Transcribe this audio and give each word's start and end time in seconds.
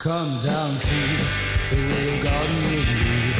Come 0.00 0.38
down 0.38 0.78
to 0.78 0.94
the 1.70 1.76
real 1.76 2.22
garden 2.22 2.56
with 2.62 2.88
me. 3.02 3.32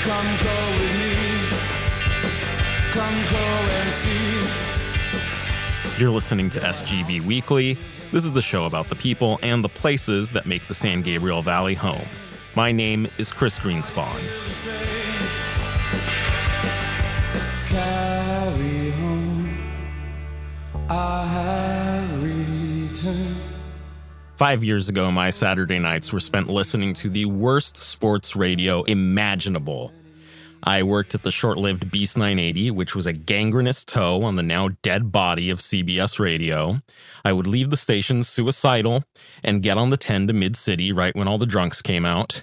Come 0.00 0.24
go 0.42 0.56
with 0.78 0.94
me. 0.98 1.12
Come 2.90 3.14
go 3.30 3.44
and 3.82 3.90
see. 3.92 4.40
You're 6.00 6.08
listening 6.08 6.48
to 6.48 6.58
SGV 6.60 7.20
Weekly. 7.26 7.76
This 8.10 8.24
is 8.24 8.32
the 8.32 8.40
show 8.40 8.64
about 8.64 8.88
the 8.88 8.94
people 8.94 9.38
and 9.42 9.62
the 9.62 9.68
places 9.68 10.30
that 10.30 10.46
make 10.46 10.66
the 10.68 10.74
San 10.74 11.02
Gabriel 11.02 11.42
Valley 11.42 11.74
home. 11.74 12.06
My 12.56 12.72
name 12.72 13.06
is 13.18 13.30
Chris 13.30 13.58
Greenspan. 13.58 14.16
Carry 17.68 18.90
home. 18.92 19.50
I 20.88 21.26
have. 21.26 21.59
Five 24.40 24.64
years 24.64 24.88
ago, 24.88 25.10
my 25.10 25.28
Saturday 25.28 25.78
nights 25.78 26.14
were 26.14 26.18
spent 26.18 26.48
listening 26.48 26.94
to 26.94 27.10
the 27.10 27.26
worst 27.26 27.76
sports 27.76 28.34
radio 28.34 28.84
imaginable. 28.84 29.92
I 30.62 30.82
worked 30.82 31.14
at 31.14 31.24
the 31.24 31.30
short 31.30 31.58
lived 31.58 31.90
Beast 31.90 32.16
980, 32.16 32.70
which 32.70 32.96
was 32.96 33.04
a 33.04 33.12
gangrenous 33.12 33.84
toe 33.84 34.22
on 34.22 34.36
the 34.36 34.42
now 34.42 34.70
dead 34.80 35.12
body 35.12 35.50
of 35.50 35.58
CBS 35.58 36.18
radio. 36.18 36.80
I 37.22 37.34
would 37.34 37.46
leave 37.46 37.68
the 37.68 37.76
station 37.76 38.24
suicidal 38.24 39.04
and 39.44 39.62
get 39.62 39.76
on 39.76 39.90
the 39.90 39.98
10 39.98 40.28
to 40.28 40.32
Mid 40.32 40.56
City 40.56 40.90
right 40.90 41.14
when 41.14 41.28
all 41.28 41.36
the 41.36 41.44
drunks 41.44 41.82
came 41.82 42.06
out. 42.06 42.42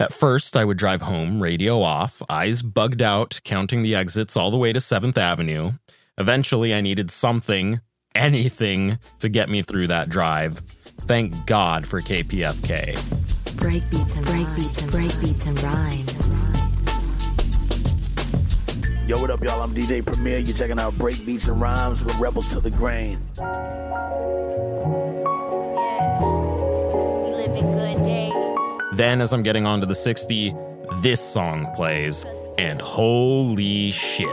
At 0.00 0.12
first, 0.12 0.56
I 0.56 0.64
would 0.64 0.78
drive 0.78 1.02
home, 1.02 1.40
radio 1.40 1.80
off, 1.80 2.20
eyes 2.28 2.60
bugged 2.62 3.02
out, 3.02 3.40
counting 3.44 3.84
the 3.84 3.94
exits 3.94 4.36
all 4.36 4.50
the 4.50 4.58
way 4.58 4.72
to 4.72 4.80
7th 4.80 5.16
Avenue. 5.16 5.74
Eventually, 6.18 6.74
I 6.74 6.80
needed 6.80 7.08
something, 7.08 7.80
anything, 8.14 8.98
to 9.18 9.28
get 9.28 9.48
me 9.48 9.62
through 9.62 9.88
that 9.88 10.08
drive. 10.08 10.62
Thank 11.02 11.46
God 11.46 11.86
for 11.86 12.00
KPFK. 12.00 12.96
Break 13.56 13.88
beats 13.90 14.16
and 14.16 14.26
break 14.26 14.46
beats 14.56 14.82
and 14.82 14.90
break 14.90 15.20
beats 15.20 15.46
and 15.46 15.62
rhymes. 15.62 16.14
Yo, 19.10 19.20
what 19.20 19.30
up, 19.30 19.42
y'all? 19.42 19.60
I'm 19.60 19.74
DJ 19.74 20.06
Premier. 20.06 20.38
You're 20.38 20.56
checking 20.56 20.78
out 20.78 20.96
Break 20.96 21.26
Beats 21.26 21.48
and 21.48 21.60
Rhymes 21.60 22.04
with 22.04 22.14
Rebels 22.18 22.46
to 22.48 22.60
the 22.60 22.70
Grain. 22.70 23.18
We 27.24 27.34
living 27.34 27.72
good 27.72 28.04
days. 28.04 28.32
Then, 28.92 29.20
as 29.20 29.32
I'm 29.32 29.42
getting 29.42 29.66
onto 29.66 29.84
the 29.84 29.96
60, 29.96 30.54
this 30.98 31.20
song 31.20 31.66
plays, 31.74 32.24
and 32.56 32.80
holy 32.80 33.90
shit. 33.90 34.28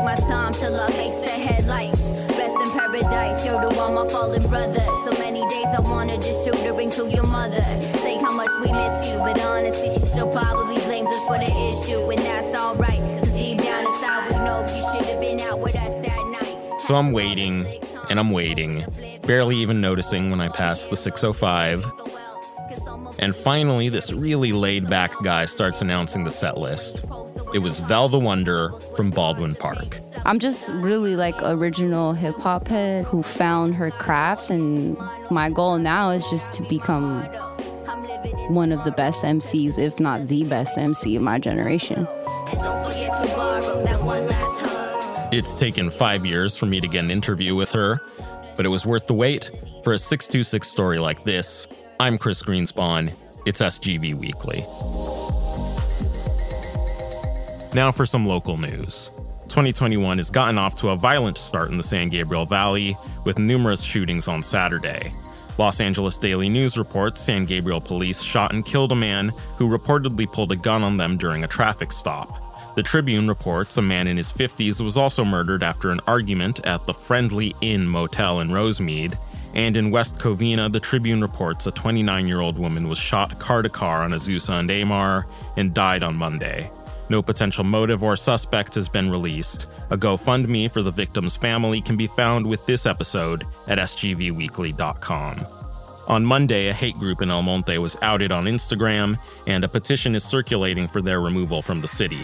Take 0.00 0.06
my 0.06 0.14
time 0.14 0.54
till 0.54 0.80
I 0.80 0.90
face 0.92 1.20
the 1.20 1.28
headlights. 1.28 2.26
Rest 2.38 2.56
in 2.56 2.70
paradise, 2.70 3.44
yo, 3.44 3.60
to 3.60 3.78
all 3.78 3.92
my 3.92 4.08
fallen 4.08 4.40
brothers. 4.48 4.82
So 5.04 5.12
many 5.18 5.46
days 5.50 5.66
I 5.76 5.80
wanted 5.80 6.22
to 6.22 6.32
shoot 6.42 6.74
ring 6.74 6.90
to 6.92 7.06
your 7.10 7.26
mother. 7.26 7.60
Say 7.98 8.16
how 8.16 8.34
much 8.34 8.48
we 8.62 8.72
miss 8.72 9.06
you, 9.06 9.18
but 9.18 9.38
honestly, 9.44 9.90
she 9.90 10.00
still 10.00 10.32
probably 10.32 10.78
blames 10.86 11.08
us 11.08 11.24
for 11.26 11.36
the 11.36 11.44
issue. 11.44 12.10
And 12.10 12.18
that's 12.22 12.56
alright, 12.56 12.96
cause 12.96 13.34
deep 13.34 13.60
down 13.60 13.84
inside 13.84 14.30
we 14.30 14.36
know 14.38 14.62
you 14.74 14.82
should 14.90 15.06
have 15.06 15.20
been 15.20 15.38
out 15.40 15.60
with 15.60 15.76
us 15.76 15.98
that 15.98 16.26
night. 16.32 16.80
So 16.80 16.94
I'm 16.94 17.12
waiting, 17.12 17.66
and 18.08 18.18
I'm 18.18 18.30
waiting, 18.30 18.86
barely 19.26 19.56
even 19.56 19.82
noticing 19.82 20.30
when 20.30 20.40
I 20.40 20.48
pass 20.48 20.88
the 20.88 20.96
605. 20.96 21.84
And 23.18 23.36
finally, 23.36 23.90
this 23.90 24.14
really 24.14 24.52
laid 24.52 24.88
back 24.88 25.12
guy 25.22 25.44
starts 25.44 25.82
announcing 25.82 26.24
the 26.24 26.30
set 26.30 26.56
list. 26.56 27.04
It 27.52 27.58
was 27.58 27.80
Vel 27.80 28.08
the 28.08 28.18
Wonder 28.18 28.70
from 28.96 29.10
Baldwin 29.10 29.56
Park. 29.56 29.98
I'm 30.24 30.38
just 30.38 30.68
really 30.68 31.16
like 31.16 31.34
original 31.42 32.12
hip 32.12 32.36
hop 32.36 32.68
head 32.68 33.04
who 33.06 33.24
found 33.24 33.74
her 33.74 33.90
crafts 33.90 34.50
and 34.50 34.96
my 35.30 35.50
goal 35.50 35.78
now 35.78 36.10
is 36.10 36.28
just 36.30 36.54
to 36.54 36.62
become 36.64 37.24
one 38.54 38.70
of 38.70 38.84
the 38.84 38.92
best 38.92 39.24
MCs, 39.24 39.78
if 39.78 39.98
not 39.98 40.28
the 40.28 40.44
best 40.44 40.78
MC 40.78 41.16
of 41.16 41.22
my 41.22 41.40
generation. 41.40 42.06
And 42.06 42.62
don't 42.62 42.86
forget 42.86 43.26
to 43.26 43.34
borrow 43.34 43.82
that 43.82 44.00
one 44.04 44.26
last 44.28 44.60
hug. 44.60 45.34
It's 45.34 45.58
taken 45.58 45.90
five 45.90 46.24
years 46.24 46.56
for 46.56 46.66
me 46.66 46.80
to 46.80 46.86
get 46.86 47.04
an 47.04 47.10
interview 47.10 47.56
with 47.56 47.72
her, 47.72 48.00
but 48.56 48.64
it 48.64 48.68
was 48.68 48.86
worth 48.86 49.08
the 49.08 49.14
wait 49.14 49.50
for 49.82 49.92
a 49.92 49.98
626 49.98 50.68
story 50.68 51.00
like 51.00 51.24
this. 51.24 51.66
I'm 51.98 52.16
Chris 52.16 52.42
Greenspan. 52.44 53.12
It's 53.44 53.60
SGV 53.60 54.14
Weekly. 54.14 54.64
Now 57.72 57.92
for 57.92 58.04
some 58.04 58.26
local 58.26 58.56
news. 58.56 59.12
2021 59.44 60.18
has 60.18 60.28
gotten 60.28 60.58
off 60.58 60.76
to 60.80 60.88
a 60.88 60.96
violent 60.96 61.38
start 61.38 61.70
in 61.70 61.76
the 61.76 61.84
San 61.84 62.08
Gabriel 62.08 62.44
Valley, 62.44 62.96
with 63.24 63.38
numerous 63.38 63.82
shootings 63.82 64.26
on 64.26 64.42
Saturday. 64.42 65.12
Los 65.56 65.80
Angeles 65.80 66.18
Daily 66.18 66.48
News 66.48 66.76
reports 66.76 67.20
San 67.20 67.44
Gabriel 67.44 67.80
police 67.80 68.22
shot 68.22 68.52
and 68.52 68.64
killed 68.64 68.90
a 68.90 68.96
man 68.96 69.28
who 69.56 69.68
reportedly 69.68 70.30
pulled 70.30 70.50
a 70.50 70.56
gun 70.56 70.82
on 70.82 70.96
them 70.96 71.16
during 71.16 71.44
a 71.44 71.48
traffic 71.48 71.92
stop. 71.92 72.74
The 72.74 72.82
Tribune 72.82 73.28
reports 73.28 73.76
a 73.76 73.82
man 73.82 74.08
in 74.08 74.16
his 74.16 74.32
50s 74.32 74.80
was 74.80 74.96
also 74.96 75.24
murdered 75.24 75.62
after 75.62 75.90
an 75.90 76.00
argument 76.08 76.66
at 76.66 76.86
the 76.86 76.94
Friendly 76.94 77.54
Inn 77.60 77.86
Motel 77.86 78.40
in 78.40 78.48
Rosemead. 78.48 79.16
And 79.54 79.76
in 79.76 79.92
West 79.92 80.18
Covina, 80.18 80.72
the 80.72 80.80
Tribune 80.80 81.20
reports 81.20 81.66
a 81.66 81.72
29 81.72 82.26
year 82.26 82.40
old 82.40 82.58
woman 82.58 82.88
was 82.88 82.98
shot 82.98 83.38
car 83.38 83.62
to 83.62 83.68
car 83.68 84.02
on 84.02 84.10
Azusa 84.10 84.58
and 84.58 84.70
Amar 84.70 85.26
and 85.56 85.74
died 85.74 86.02
on 86.02 86.16
Monday. 86.16 86.68
No 87.10 87.20
potential 87.20 87.64
motive 87.64 88.04
or 88.04 88.14
suspect 88.14 88.76
has 88.76 88.88
been 88.88 89.10
released. 89.10 89.66
A 89.90 89.98
GoFundMe 89.98 90.70
for 90.70 90.80
the 90.80 90.92
victim's 90.92 91.34
family 91.34 91.80
can 91.80 91.96
be 91.96 92.06
found 92.06 92.46
with 92.46 92.64
this 92.66 92.86
episode 92.86 93.44
at 93.66 93.78
sgvweekly.com. 93.78 95.46
On 96.06 96.24
Monday, 96.24 96.68
a 96.68 96.72
hate 96.72 96.96
group 96.98 97.20
in 97.20 97.30
El 97.30 97.42
Monte 97.42 97.78
was 97.78 97.96
outed 98.02 98.30
on 98.30 98.44
Instagram, 98.44 99.18
and 99.48 99.64
a 99.64 99.68
petition 99.68 100.14
is 100.14 100.24
circulating 100.24 100.86
for 100.86 101.02
their 101.02 101.20
removal 101.20 101.62
from 101.62 101.80
the 101.80 101.88
city. 101.88 102.22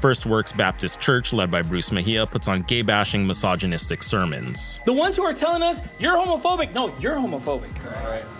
First 0.00 0.26
Works 0.26 0.52
Baptist 0.52 1.00
Church, 1.00 1.32
led 1.32 1.50
by 1.50 1.60
Bruce 1.60 1.90
Mejia, 1.90 2.24
puts 2.24 2.46
on 2.46 2.62
gay 2.62 2.82
bashing, 2.82 3.26
misogynistic 3.26 4.04
sermons. 4.04 4.78
The 4.86 4.92
ones 4.92 5.16
who 5.16 5.24
are 5.24 5.32
telling 5.32 5.62
us 5.62 5.80
you're 5.98 6.14
homophobic, 6.14 6.72
no, 6.72 6.94
you're 7.00 7.16
homophobic. 7.16 7.68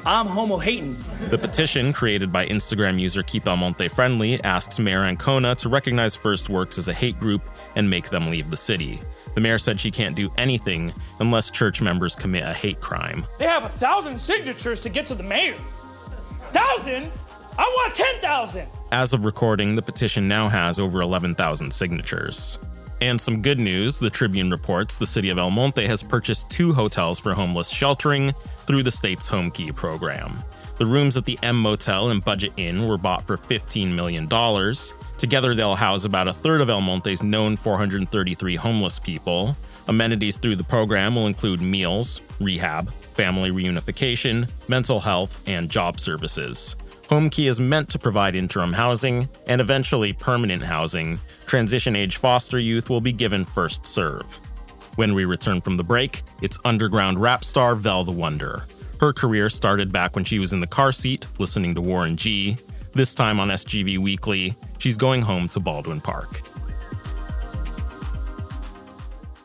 I'm 0.06 0.26
homo 0.26 0.58
hating. 0.58 0.96
The 1.30 1.38
petition, 1.38 1.92
created 1.92 2.32
by 2.32 2.46
Instagram 2.46 3.00
user 3.00 3.24
Keep 3.24 3.48
El 3.48 3.56
Monte 3.56 3.88
Friendly, 3.88 4.40
asks 4.44 4.78
Mayor 4.78 5.02
Ancona 5.04 5.56
to 5.56 5.68
recognize 5.68 6.14
First 6.14 6.48
Works 6.48 6.78
as 6.78 6.86
a 6.86 6.92
hate 6.92 7.18
group 7.18 7.42
and 7.74 7.90
make 7.90 8.08
them 8.10 8.30
leave 8.30 8.50
the 8.50 8.56
city. 8.56 9.00
The 9.34 9.40
mayor 9.40 9.58
said 9.58 9.80
she 9.80 9.90
can't 9.90 10.14
do 10.14 10.30
anything 10.36 10.92
unless 11.18 11.50
church 11.50 11.82
members 11.82 12.14
commit 12.14 12.44
a 12.44 12.52
hate 12.52 12.80
crime. 12.80 13.26
They 13.38 13.46
have 13.46 13.64
a 13.64 13.68
thousand 13.68 14.18
signatures 14.20 14.78
to 14.80 14.88
get 14.88 15.06
to 15.06 15.14
the 15.14 15.24
mayor. 15.24 15.56
Thousand? 16.52 17.10
I 17.58 17.62
want 17.62 17.94
ten 17.94 18.20
thousand. 18.20 18.68
As 18.90 19.12
of 19.12 19.26
recording, 19.26 19.76
the 19.76 19.82
petition 19.82 20.26
now 20.26 20.48
has 20.48 20.80
over 20.80 21.02
11,000 21.02 21.70
signatures. 21.70 22.58
And 23.02 23.20
some 23.20 23.42
good 23.42 23.60
news 23.60 23.98
the 23.98 24.08
Tribune 24.08 24.50
reports 24.50 24.96
the 24.96 25.06
city 25.06 25.28
of 25.28 25.36
El 25.36 25.50
Monte 25.50 25.86
has 25.86 26.02
purchased 26.02 26.48
two 26.48 26.72
hotels 26.72 27.18
for 27.18 27.34
homeless 27.34 27.68
sheltering 27.68 28.32
through 28.66 28.82
the 28.82 28.90
state's 28.90 29.28
Home 29.28 29.50
Key 29.50 29.72
program. 29.72 30.42
The 30.78 30.86
rooms 30.86 31.18
at 31.18 31.26
the 31.26 31.38
M 31.42 31.60
Motel 31.60 32.08
and 32.08 32.24
Budget 32.24 32.52
Inn 32.56 32.88
were 32.88 32.96
bought 32.96 33.24
for 33.24 33.36
$15 33.36 33.92
million. 33.92 34.26
Together, 35.18 35.54
they'll 35.54 35.74
house 35.74 36.06
about 36.06 36.28
a 36.28 36.32
third 36.32 36.62
of 36.62 36.70
El 36.70 36.80
Monte's 36.80 37.22
known 37.22 37.56
433 37.56 38.56
homeless 38.56 38.98
people. 38.98 39.54
Amenities 39.88 40.38
through 40.38 40.56
the 40.56 40.64
program 40.64 41.14
will 41.14 41.26
include 41.26 41.60
meals, 41.60 42.22
rehab, 42.40 42.90
family 42.92 43.50
reunification, 43.50 44.48
mental 44.66 45.00
health, 45.00 45.40
and 45.46 45.68
job 45.68 46.00
services. 46.00 46.74
Home 47.08 47.30
Key 47.30 47.46
is 47.46 47.58
meant 47.58 47.88
to 47.88 47.98
provide 47.98 48.36
interim 48.36 48.70
housing 48.70 49.30
and 49.46 49.62
eventually 49.62 50.12
permanent 50.12 50.62
housing. 50.62 51.18
Transition 51.46 51.96
age 51.96 52.18
foster 52.18 52.58
youth 52.58 52.90
will 52.90 53.00
be 53.00 53.12
given 53.12 53.46
first 53.46 53.86
serve. 53.86 54.38
When 54.96 55.14
we 55.14 55.24
return 55.24 55.62
from 55.62 55.78
the 55.78 55.84
break, 55.84 56.22
it's 56.42 56.58
underground 56.66 57.18
rap 57.18 57.44
star 57.44 57.74
Vel 57.74 58.04
the 58.04 58.12
Wonder. 58.12 58.66
Her 59.00 59.14
career 59.14 59.48
started 59.48 59.90
back 59.90 60.16
when 60.16 60.24
she 60.26 60.38
was 60.38 60.52
in 60.52 60.60
the 60.60 60.66
car 60.66 60.92
seat 60.92 61.26
listening 61.38 61.74
to 61.76 61.80
Warren 61.80 62.14
G. 62.14 62.58
This 62.92 63.14
time 63.14 63.40
on 63.40 63.48
SGV 63.48 63.96
Weekly, 63.98 64.54
she's 64.78 64.98
going 64.98 65.22
home 65.22 65.48
to 65.50 65.60
Baldwin 65.60 66.02
Park. 66.02 66.42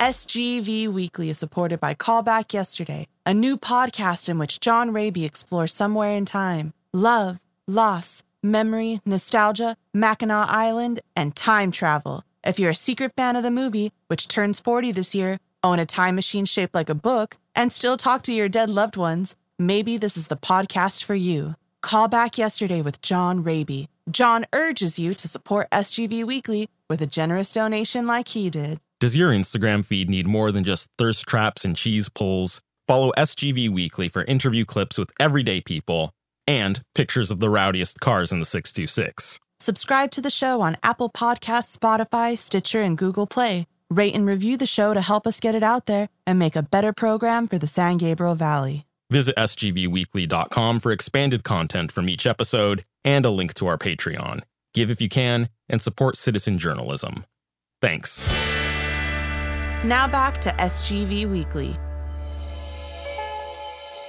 SGV 0.02 0.90
Weekly 0.90 1.30
is 1.30 1.38
supported 1.38 1.80
by 1.80 1.94
Callback 1.94 2.52
Yesterday, 2.52 3.08
a 3.26 3.34
new 3.34 3.56
podcast 3.56 4.28
in 4.28 4.38
which 4.38 4.60
John 4.60 4.92
Raby 4.92 5.24
explores 5.24 5.74
somewhere 5.74 6.10
in 6.10 6.26
time, 6.26 6.74
love, 6.92 7.40
loss, 7.68 8.24
memory, 8.42 9.00
nostalgia, 9.06 9.78
Mackinac 9.94 10.50
Island, 10.50 11.02
and 11.16 11.36
time 11.36 11.72
travel. 11.72 12.24
If 12.44 12.60
you're 12.60 12.72
a 12.72 12.76
secret 12.76 13.14
fan 13.16 13.36
of 13.36 13.44
the 13.44 13.52
movie, 13.52 13.92
which 14.08 14.28
turns 14.28 14.60
40 14.60 14.92
this 14.92 15.16
year, 15.16 15.40
own 15.64 15.80
a 15.80 15.86
time 15.86 16.16
machine 16.16 16.46
shaped 16.46 16.76
like 16.76 16.90
a 16.90 16.96
book, 16.96 17.38
and 17.56 17.72
still 17.72 17.96
talk 17.96 18.22
to 18.24 18.34
your 18.34 18.50
dead 18.50 18.70
loved 18.70 18.98
ones, 18.98 19.36
maybe 19.58 19.98
this 19.98 20.18
is 20.18 20.28
the 20.28 20.36
podcast 20.36 21.04
for 21.04 21.16
you. 21.16 21.56
Call 21.82 22.08
back 22.08 22.38
yesterday 22.38 22.82
with 22.82 23.02
John 23.02 23.44
Raby. 23.44 23.88
John 24.12 24.46
urges 24.52 25.00
you 25.00 25.14
to 25.14 25.28
support 25.28 25.70
SGV 25.72 26.26
Weekly 26.26 26.68
with 26.90 27.02
a 27.02 27.08
generous 27.08 27.52
donation 27.52 28.06
like 28.08 28.30
he 28.30 28.50
did. 28.50 28.80
Does 29.00 29.16
your 29.16 29.32
Instagram 29.32 29.86
feed 29.86 30.10
need 30.10 30.28
more 30.28 30.52
than 30.52 30.64
just 30.64 30.90
thirst 30.98 31.26
traps 31.26 31.64
and 31.64 31.76
cheese 31.76 32.10
pulls? 32.10 32.62
Follow 32.88 33.14
SGV 33.18 33.70
Weekly 33.70 34.10
for 34.10 34.24
interview 34.26 34.66
clips 34.66 34.98
with 34.98 35.10
everyday 35.20 35.62
people 35.62 36.14
and 36.48 36.82
pictures 36.96 37.32
of 37.32 37.40
the 37.40 37.50
rowdiest 37.50 38.00
cars 38.00 38.32
in 38.32 38.40
the 38.40 38.46
626. 38.46 39.40
Subscribe 39.60 40.12
to 40.12 40.22
the 40.22 40.30
show 40.30 40.62
on 40.62 40.78
Apple 40.84 41.10
Podcasts, 41.10 41.78
Spotify, 41.78 42.38
Stitcher, 42.38 42.82
and 42.82 42.98
Google 42.98 43.28
Play. 43.28 43.68
Rate 43.90 44.16
and 44.16 44.26
review 44.26 44.58
the 44.58 44.66
show 44.66 44.94
to 44.94 45.02
help 45.02 45.26
us 45.28 45.40
get 45.40 45.56
it 45.56 45.64
out 45.64 45.86
there 45.86 46.10
and 46.26 46.40
make 46.40 46.56
a 46.56 46.64
better 46.64 46.92
program 46.92 47.48
for 47.48 47.58
the 47.58 47.68
San 47.68 47.98
Gabriel 47.98 48.36
Valley. 48.36 48.86
Visit 49.10 49.36
sgvweekly.com 49.36 50.80
for 50.80 50.92
expanded 50.92 51.44
content 51.44 51.92
from 51.92 52.10
each 52.10 52.26
episode 52.26 52.84
and 53.06 53.26
a 53.26 53.30
link 53.30 53.54
to 53.54 53.68
our 53.68 53.78
Patreon. 53.78 54.42
Give 54.74 54.90
if 54.90 55.00
you 55.00 55.10
can 55.10 55.50
and 55.70 55.82
support 55.82 56.18
citizen 56.18 56.58
journalism. 56.58 57.26
Thanks. 57.82 58.26
Now 59.84 60.08
back 60.08 60.42
to 60.42 60.50
SGV 60.52 61.30
Weekly. 61.30 61.76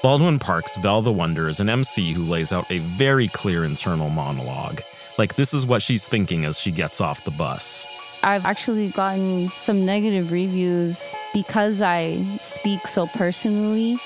Baldwin 0.04 0.38
Park's 0.38 0.76
Vel 0.76 1.00
the 1.00 1.10
Wonder 1.10 1.48
is 1.48 1.60
an 1.60 1.70
MC 1.70 2.12
who 2.12 2.24
lays 2.24 2.52
out 2.52 2.70
a 2.70 2.80
very 2.80 3.26
clear 3.26 3.64
internal 3.64 4.10
monologue. 4.10 4.82
Like, 5.16 5.36
this 5.36 5.54
is 5.54 5.66
what 5.66 5.80
she's 5.80 6.06
thinking 6.06 6.44
as 6.44 6.60
she 6.60 6.72
gets 6.72 7.00
off 7.00 7.24
the 7.24 7.30
bus. 7.30 7.86
I've 8.22 8.44
actually 8.44 8.90
gotten 8.90 9.50
some 9.56 9.86
negative 9.86 10.30
reviews 10.30 11.14
because 11.32 11.80
I 11.80 12.22
speak 12.42 12.86
so 12.86 13.06
personally, 13.06 13.96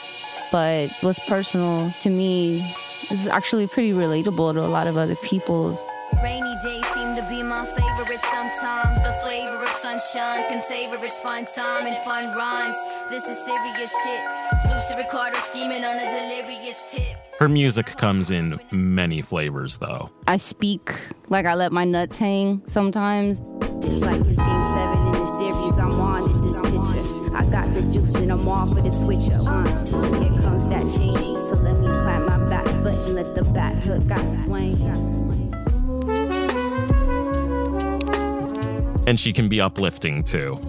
but 0.53 0.89
what's 1.01 1.19
personal 1.19 1.93
to 1.99 2.11
me 2.11 2.61
is 3.11 3.27
actually 3.27 3.67
pretty 3.67 3.91
relatable 3.91 4.53
to 4.53 4.61
a 4.61 4.71
lot 4.71 4.87
of 4.87 4.97
other 4.97 5.17
people. 5.17 5.85
Rainy 6.23 6.55
days 6.63 6.98
seem 7.09 7.23
to 7.23 7.29
be 7.29 7.43
my 7.43 7.65
favorite 7.65 8.21
sometimes. 8.21 9.03
The 9.03 9.13
flavor 9.23 9.63
of 9.63 9.69
sunshine 9.69 10.43
can 10.49 10.61
savor 10.61 11.05
its 11.05 11.21
fun 11.21 11.45
time 11.45 11.87
and 11.87 11.97
fun 11.99 12.37
rhymes. 12.37 12.77
This 13.11 13.29
is 13.29 13.39
serious 13.45 13.95
shit. 14.03 14.71
Lucy 14.71 14.97
Ricardo 14.97 15.37
scheming 15.39 15.85
on 15.85 15.97
a 15.97 16.05
delirious 16.05 16.91
tip. 16.91 17.17
Her 17.39 17.49
music 17.49 17.87
comes 17.87 18.31
in 18.31 18.59
many 18.73 19.23
flavors, 19.23 19.79
though. 19.79 20.11
I 20.27 20.37
speak 20.37 20.91
like 21.29 21.47
I 21.47 21.55
let 21.55 21.73
my 21.73 21.85
nuts 21.85 22.19
hang 22.19 22.63
sometimes. 22.67 23.43
It's 23.83 24.03
like 24.03 24.21
it's 24.27 24.39
game 24.39 24.65
seven 24.65 25.07
in 25.07 25.13
the 25.13 25.27
series. 25.27 25.73
I'm 25.73 26.01
on 26.01 26.31
in 26.31 26.41
this 26.43 26.61
picture. 26.61 27.37
I 27.37 27.45
got 27.51 27.73
the 27.73 27.83
juice 27.91 28.15
and 28.17 28.33
I'm 28.33 28.49
off 28.49 28.75
for 28.75 28.83
the 28.83 28.91
switch 28.91 29.31
up. 29.31 29.47
Uh, 29.47 30.21
here 30.21 30.43
comes 30.43 30.69
that 30.69 30.81
change. 30.81 31.39
So 31.39 31.57
let 31.57 31.79
me 31.79 31.87
plant 31.87 32.27
my 32.27 32.39
back 32.49 32.67
foot 32.67 32.95
and 33.07 33.15
let 33.15 33.35
the 33.35 33.45
back 33.45 33.77
hook 33.77 34.11
I 34.11 34.25
swing. 34.25 35.38
And 39.09 39.19
she 39.19 39.33
can 39.33 39.49
be 39.49 39.59
uplifting, 39.59 40.23
too. 40.23 40.61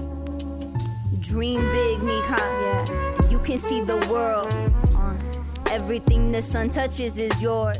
Dream 1.19 1.59
big, 1.59 2.01
Mika. 2.01 2.38
Yeah. 2.39 3.30
You 3.30 3.39
can 3.39 3.57
see 3.57 3.81
the 3.81 3.97
world. 4.09 4.56
Uh, 4.95 5.18
everything 5.69 6.31
the 6.31 6.41
sun 6.41 6.69
touches 6.69 7.18
is 7.18 7.41
yours. 7.41 7.80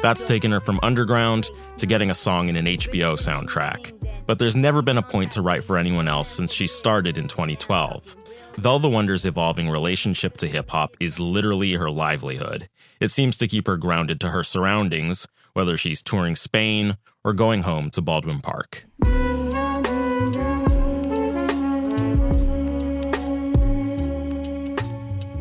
That's 0.00 0.26
taken 0.26 0.50
her 0.50 0.60
from 0.60 0.80
underground 0.82 1.50
to 1.76 1.84
getting 1.84 2.10
a 2.10 2.14
song 2.14 2.48
in 2.48 2.56
an 2.56 2.64
HBO 2.64 3.18
soundtrack. 3.18 3.92
But 4.24 4.38
there's 4.38 4.56
never 4.56 4.80
been 4.80 4.96
a 4.96 5.02
point 5.02 5.32
to 5.32 5.42
write 5.42 5.62
for 5.62 5.76
anyone 5.76 6.08
else 6.08 6.30
since 6.30 6.54
she 6.54 6.66
started 6.66 7.18
in 7.18 7.28
2012. 7.28 8.16
Vel 8.54 8.78
the 8.78 8.88
Wonder's 8.88 9.26
evolving 9.26 9.68
relationship 9.68 10.38
to 10.38 10.48
hip 10.48 10.70
hop 10.70 10.96
is 11.00 11.20
literally 11.20 11.74
her 11.74 11.90
livelihood. 11.90 12.70
It 12.98 13.10
seems 13.10 13.36
to 13.36 13.46
keep 13.46 13.66
her 13.66 13.76
grounded 13.76 14.22
to 14.22 14.30
her 14.30 14.42
surroundings, 14.42 15.28
whether 15.52 15.76
she's 15.76 16.02
touring 16.02 16.34
Spain 16.34 16.96
or 17.22 17.34
going 17.34 17.64
home 17.64 17.90
to 17.90 18.00
Baldwin 18.00 18.40
Park. 18.40 18.86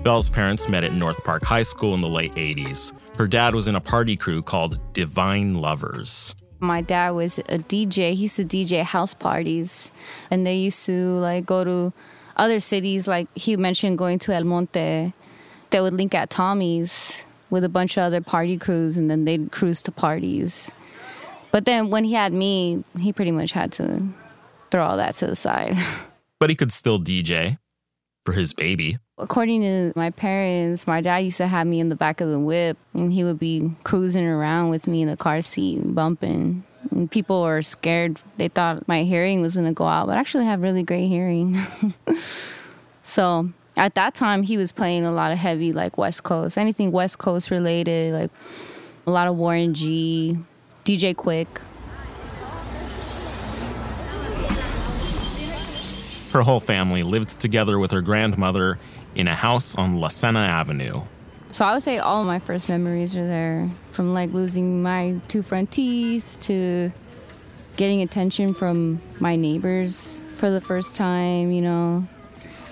Vel's 0.06 0.30
parents 0.30 0.70
met 0.70 0.84
at 0.84 0.94
North 0.94 1.24
Park 1.24 1.44
High 1.44 1.64
School 1.64 1.96
in 1.96 2.02
the 2.02 2.08
late 2.08 2.34
80s. 2.34 2.94
Her 3.18 3.28
dad 3.28 3.56
was 3.56 3.68
in 3.68 3.76
a 3.76 3.82
party 3.82 4.16
crew 4.16 4.44
called 4.44 4.80
Divine 4.94 5.56
Lovers. 5.60 6.36
My 6.60 6.82
dad 6.82 7.10
was 7.10 7.40
a 7.40 7.58
DJ. 7.58 8.14
He 8.14 8.24
used 8.24 8.36
to 8.36 8.46
DJ 8.46 8.84
house 8.84 9.16
parties, 9.16 9.92
and 10.30 10.46
they 10.46 10.58
used 10.58 10.86
to 10.86 11.18
like 11.18 11.48
go 11.48 11.64
to 11.64 11.92
other 12.38 12.60
cities. 12.60 13.08
Like 13.08 13.28
he 13.36 13.58
mentioned, 13.58 13.98
going 13.98 14.20
to 14.20 14.34
El 14.34 14.44
Monte. 14.44 15.12
They 15.72 15.82
would 15.82 15.94
link 15.94 16.14
at 16.14 16.30
Tommy's 16.30 17.26
with 17.50 17.64
a 17.64 17.70
bunch 17.70 17.98
of 17.98 18.04
other 18.04 18.22
party 18.22 18.58
crews, 18.58 18.98
and 18.98 19.10
then 19.10 19.26
they'd 19.26 19.52
cruise 19.52 19.82
to 19.82 19.92
parties. 19.92 20.72
But 21.52 21.66
then 21.66 21.90
when 21.90 22.04
he 22.04 22.14
had 22.14 22.32
me, 22.32 22.84
he 23.00 23.12
pretty 23.12 23.32
much 23.32 23.54
had 23.54 23.72
to 23.74 24.08
throw 24.72 24.84
all 24.84 24.98
that 24.98 25.16
to 25.16 25.28
the 25.28 25.36
side. 25.36 25.78
But 26.38 26.50
he 26.50 26.56
could 26.56 26.74
still 26.74 27.00
DJ 27.00 27.60
for 28.26 28.34
his 28.34 28.54
baby. 28.54 28.98
According 29.18 29.62
to 29.62 29.94
my 29.96 30.10
parents, 30.10 30.86
my 30.86 31.00
dad 31.00 31.20
used 31.20 31.38
to 31.38 31.48
have 31.48 31.66
me 31.66 31.80
in 31.80 31.88
the 31.88 31.96
back 31.96 32.20
of 32.20 32.30
the 32.30 32.40
whip, 32.40 32.78
and 32.94 33.14
he 33.14 33.24
would 33.24 33.40
be 33.40 33.72
cruising 33.84 34.26
around 34.26 34.70
with 34.70 34.88
me 34.88 35.02
in 35.02 35.08
the 35.08 35.16
car 35.16 35.42
seat, 35.42 35.80
bumping. 35.96 36.64
And 36.92 37.10
people 37.10 37.44
were 37.44 37.62
scared. 37.62 38.20
They 38.38 38.50
thought 38.50 38.88
my 38.88 39.04
hearing 39.04 39.42
was 39.42 39.56
going 39.56 39.68
to 39.68 39.74
go 39.74 39.88
out, 39.88 40.08
but 40.08 40.18
I 40.18 40.20
actually 40.20 40.46
have 40.46 40.62
really 40.62 40.84
great 40.84 41.08
hearing. 41.08 41.58
so 43.04 43.50
at 43.78 43.96
that 43.96 44.14
time, 44.14 44.44
he 44.44 44.58
was 44.58 44.72
playing 44.72 45.06
a 45.06 45.12
lot 45.12 45.32
of 45.32 45.38
heavy, 45.38 45.72
like 45.72 45.98
West 45.98 46.24
Coast, 46.24 46.58
anything 46.58 46.92
West 46.92 47.18
Coast 47.18 47.50
related, 47.50 48.14
like 48.14 48.32
a 49.08 49.12
lot 49.12 49.28
of 49.28 49.36
Warren 49.38 49.74
G, 49.74 50.38
DJ 50.84 51.16
Quik. 51.16 51.48
Her 56.36 56.42
whole 56.42 56.60
family 56.60 57.02
lived 57.02 57.40
together 57.40 57.80
with 57.80 57.92
her 57.92 58.02
grandmother 58.02 58.78
in 59.16 59.26
a 59.26 59.34
house 59.34 59.74
on 59.74 60.02
La 60.02 60.10
Sena 60.10 60.42
Avenue. 60.42 61.04
So 61.52 61.64
I 61.64 61.74
would 61.74 61.82
say 61.82 61.98
all 61.98 62.26
my 62.26 62.40
first 62.40 62.68
memories 62.68 63.16
are 63.16 63.26
there 63.26 63.72
from 63.94 64.14
like 64.14 64.34
losing 64.34 64.84
my 64.84 65.16
two 65.30 65.42
front 65.42 65.72
teeth 65.72 66.38
to 66.42 66.92
getting 67.78 68.02
attention 68.02 68.54
from 68.54 69.02
my 69.22 69.38
neighbors 69.38 70.20
for 70.36 70.50
the 70.50 70.60
first 70.60 70.94
time, 70.94 71.54
you 71.54 71.62
know. 71.62 72.06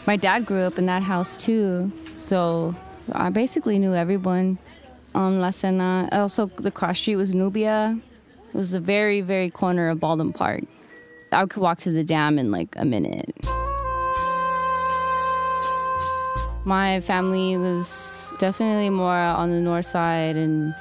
My 0.08 0.18
dad 0.18 0.46
grew 0.46 0.64
up 0.64 0.78
in 0.78 0.88
that 0.88 1.02
house 1.02 1.38
too, 1.38 1.90
so 2.18 2.76
I 3.14 3.30
basically 3.30 3.80
knew 3.80 3.96
everyone 3.96 4.58
on 5.16 5.40
La 5.40 5.52
Sena. 5.52 6.10
Also, 6.12 6.48
the 6.48 6.70
cross 6.70 7.00
street 7.00 7.16
was 7.16 7.34
Nubia. 7.34 7.98
It 8.50 8.58
was 8.58 8.72
the 8.72 8.82
very, 8.82 9.22
very 9.22 9.50
corner 9.50 9.88
of 9.88 10.02
Baldwin 10.02 10.34
Park. 10.34 10.64
I 11.32 11.46
could 11.46 11.64
walk 11.64 11.78
to 11.80 11.92
the 11.92 12.04
dam 12.04 12.38
in 12.38 12.52
like 12.52 12.76
a 12.76 12.84
minute. 12.84 13.53
My 16.66 17.02
family 17.02 17.58
was 17.58 18.34
definitely 18.40 18.90
more 18.90 19.14
on 19.14 19.52
the 19.52 19.60
north 19.60 19.86
side, 19.86 20.38
and 20.38 20.74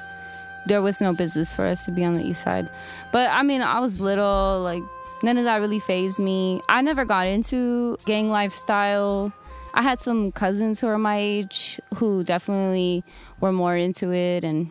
there 0.67 0.81
was 0.81 1.01
no 1.01 1.13
business 1.13 1.53
for 1.53 1.67
us 1.67 1.85
to 1.87 1.91
be 1.91 2.05
on 2.05 2.13
the 2.13 2.25
east 2.25 2.43
side. 2.43 2.71
But 3.11 3.31
I 3.31 3.43
mean, 3.43 3.63
I 3.63 3.81
was 3.81 4.01
little, 4.01 4.61
like, 4.63 4.83
none 5.23 5.39
of 5.39 5.45
that 5.45 5.57
really 5.57 5.81
fazed 5.81 6.21
me. 6.21 6.63
I 6.69 6.83
never 6.83 7.05
got 7.05 7.27
into 7.27 7.97
gang 8.05 8.31
lifestyle. 8.31 9.33
I 9.75 9.83
had 9.83 9.99
some 10.01 10.33
cousins 10.33 10.81
who 10.81 10.87
are 10.87 10.99
my 10.99 11.17
age 11.17 11.81
who 11.97 12.23
definitely 12.23 13.03
were 13.41 13.53
more 13.53 13.77
into 13.77 14.13
it 14.13 14.45
and 14.45 14.71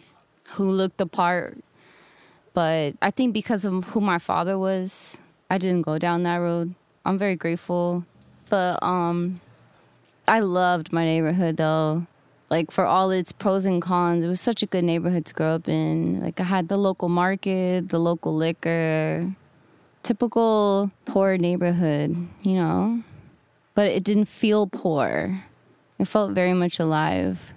who 0.52 0.70
looked 0.70 0.98
the 0.98 1.08
part. 1.08 1.58
But 2.54 2.96
I 3.02 3.12
think 3.12 3.34
because 3.34 3.66
of 3.66 3.84
who 3.86 4.02
my 4.02 4.20
father 4.20 4.60
was, 4.60 5.20
I 5.50 5.58
didn't 5.58 5.84
go 5.84 5.98
down 5.98 6.24
that 6.24 6.38
road. 6.38 6.76
I'm 7.04 7.18
very 7.18 7.36
grateful. 7.36 8.06
But 8.50 8.82
um 8.84 9.42
I 10.28 10.40
loved 10.40 10.94
my 10.94 11.06
neighborhood 11.06 11.58
though. 11.58 12.06
Like 12.50 12.70
for 12.70 12.86
all 12.86 13.12
its 13.12 13.32
pros 13.32 13.66
and 13.66 13.82
cons, 13.82 14.24
it 14.24 14.28
was 14.28 14.42
such 14.42 14.62
a 14.62 14.66
good 14.66 14.84
neighborhood 14.84 15.26
to 15.26 15.34
grow 15.34 15.56
up 15.56 15.70
in. 15.70 16.22
Like 16.22 16.40
I 16.40 16.44
had 16.44 16.68
the 16.68 16.78
local 16.78 17.08
market, 17.08 17.90
the 17.90 18.00
local 18.00 18.36
liquor, 18.36 19.34
typical 20.04 20.92
poor 21.06 21.38
neighborhood, 21.38 22.16
you 22.42 22.56
know. 22.56 23.04
But 23.74 23.92
it 23.92 24.04
didn't 24.04 24.26
feel 24.26 24.68
poor. 24.68 25.44
It 25.98 26.06
felt 26.06 26.34
very 26.34 26.54
much 26.54 26.80
alive. 26.80 27.54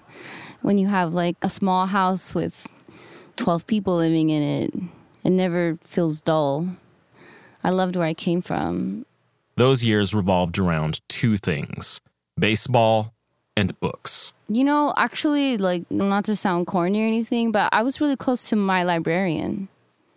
When 0.63 0.79
you 0.79 0.87
have 0.87 1.13
like 1.13 1.37
a 1.43 1.51
small 1.51 1.87
house 1.87 2.35
with 2.35 2.67
12 3.37 3.67
people 3.67 3.97
living 3.97 4.31
in 4.31 4.43
it, 4.43 4.75
it 5.25 5.31
never 5.31 5.77
feels 5.83 6.21
dull. 6.21 6.69
I 7.65 7.71
loved 7.71 7.97
where 7.97 8.07
I 8.07 8.15
came 8.15 8.43
from. 8.43 9.07
Those 9.57 9.83
years 9.83 10.15
revolved 10.15 10.59
around 10.59 11.01
two 11.09 11.37
things 11.37 12.01
baseball 12.39 13.15
and 13.57 13.79
books. 13.81 14.33
You 14.49 14.65
know, 14.65 14.93
actually, 14.97 15.57
like, 15.57 15.89
not 15.91 16.25
to 16.25 16.37
sound 16.37 16.67
corny 16.67 17.03
or 17.03 17.07
anything, 17.07 17.53
but 17.53 17.69
I 17.73 17.83
was 17.83 18.01
really 18.01 18.17
close 18.17 18.49
to 18.51 18.57
my 18.57 18.83
librarian. 18.83 19.69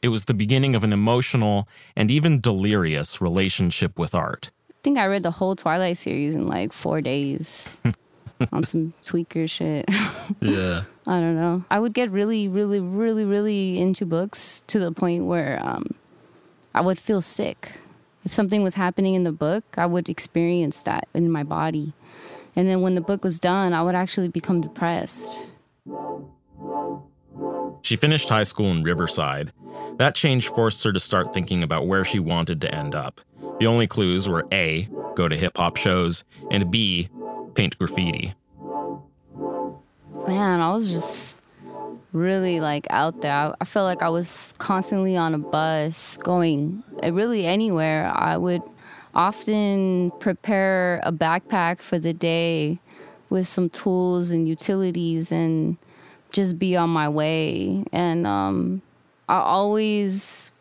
It 0.01 0.09
was 0.09 0.25
the 0.25 0.33
beginning 0.33 0.75
of 0.75 0.83
an 0.83 0.93
emotional 0.93 1.67
and 1.95 2.11
even 2.11 2.39
delirious 2.39 3.21
relationship 3.21 3.97
with 3.97 4.13
art. 4.13 4.51
I 4.69 4.73
think 4.83 4.97
I 4.97 5.05
read 5.07 5.23
the 5.23 5.31
whole 5.31 5.55
Twilight 5.55 5.97
series 5.97 6.35
in 6.35 6.47
like 6.47 6.71
four 6.71 7.01
days 7.01 7.79
on 8.51 8.63
some 8.63 8.93
tweaker 9.03 9.49
shit. 9.49 9.85
Yeah. 10.41 10.83
I 11.05 11.21
don't 11.21 11.35
know. 11.35 11.63
I 11.71 11.79
would 11.79 11.93
get 11.93 12.11
really, 12.11 12.49
really, 12.49 12.81
really, 12.81 13.23
really 13.23 13.79
into 13.79 14.05
books 14.05 14.61
to 14.67 14.77
the 14.77 14.91
point 14.91 15.23
where 15.23 15.57
um, 15.63 15.95
I 16.75 16.81
would 16.81 16.99
feel 16.99 17.21
sick. 17.21 17.71
If 18.25 18.33
something 18.33 18.61
was 18.61 18.73
happening 18.73 19.15
in 19.15 19.23
the 19.23 19.31
book, 19.31 19.63
I 19.77 19.85
would 19.85 20.09
experience 20.09 20.83
that 20.83 21.07
in 21.13 21.31
my 21.31 21.43
body. 21.43 21.93
And 22.57 22.67
then 22.67 22.81
when 22.81 22.95
the 22.95 23.01
book 23.01 23.23
was 23.23 23.39
done, 23.39 23.73
I 23.73 23.83
would 23.83 23.93
actually 23.93 24.29
become 24.29 24.61
depressed. 24.61 25.47
She 27.83 27.95
finished 27.95 28.27
high 28.27 28.43
school 28.43 28.71
in 28.71 28.81
Riverside. 28.81 29.53
That 29.97 30.15
change 30.15 30.47
forced 30.47 30.83
her 30.83 30.91
to 30.91 30.99
start 30.99 31.31
thinking 31.31 31.61
about 31.61 31.85
where 31.85 32.03
she 32.03 32.17
wanted 32.17 32.59
to 32.61 32.73
end 32.73 32.95
up. 32.95 33.21
The 33.59 33.67
only 33.67 33.85
clues 33.85 34.27
were 34.27 34.47
A, 34.51 34.89
go 35.15 35.27
to 35.27 35.37
hip 35.37 35.55
hop 35.55 35.77
shows, 35.77 36.23
and 36.49 36.71
B, 36.71 37.09
paint 37.53 37.77
graffiti. 37.77 38.33
Man, 40.27 40.59
I 40.59 40.73
was 40.73 40.89
just 40.89 41.37
really 42.13 42.59
like 42.59 42.87
out 42.89 43.21
there. 43.21 43.31
I, 43.31 43.53
I 43.61 43.65
felt 43.65 43.85
like 43.85 44.01
I 44.01 44.09
was 44.09 44.55
constantly 44.57 45.15
on 45.15 45.35
a 45.35 45.37
bus 45.37 46.17
going 46.17 46.83
uh, 47.03 47.13
really 47.13 47.45
anywhere. 47.45 48.11
I 48.15 48.35
would 48.35 48.63
often 49.17 50.11
prepare 50.19 51.01
a 51.03 51.11
backpack 51.11 51.79
for 51.79 51.97
the 51.97 52.13
day 52.13 52.79
with 53.29 53.47
some 53.47 53.69
tools 53.69 54.29
and 54.29 54.47
utilities 54.47 55.31
and 55.31 55.75
just 56.31 56.59
be 56.59 56.77
on 56.77 56.91
my 56.91 57.09
way. 57.09 57.83
And 57.91 58.27
um, 58.27 58.81
I 59.27 59.39
always 59.39 60.51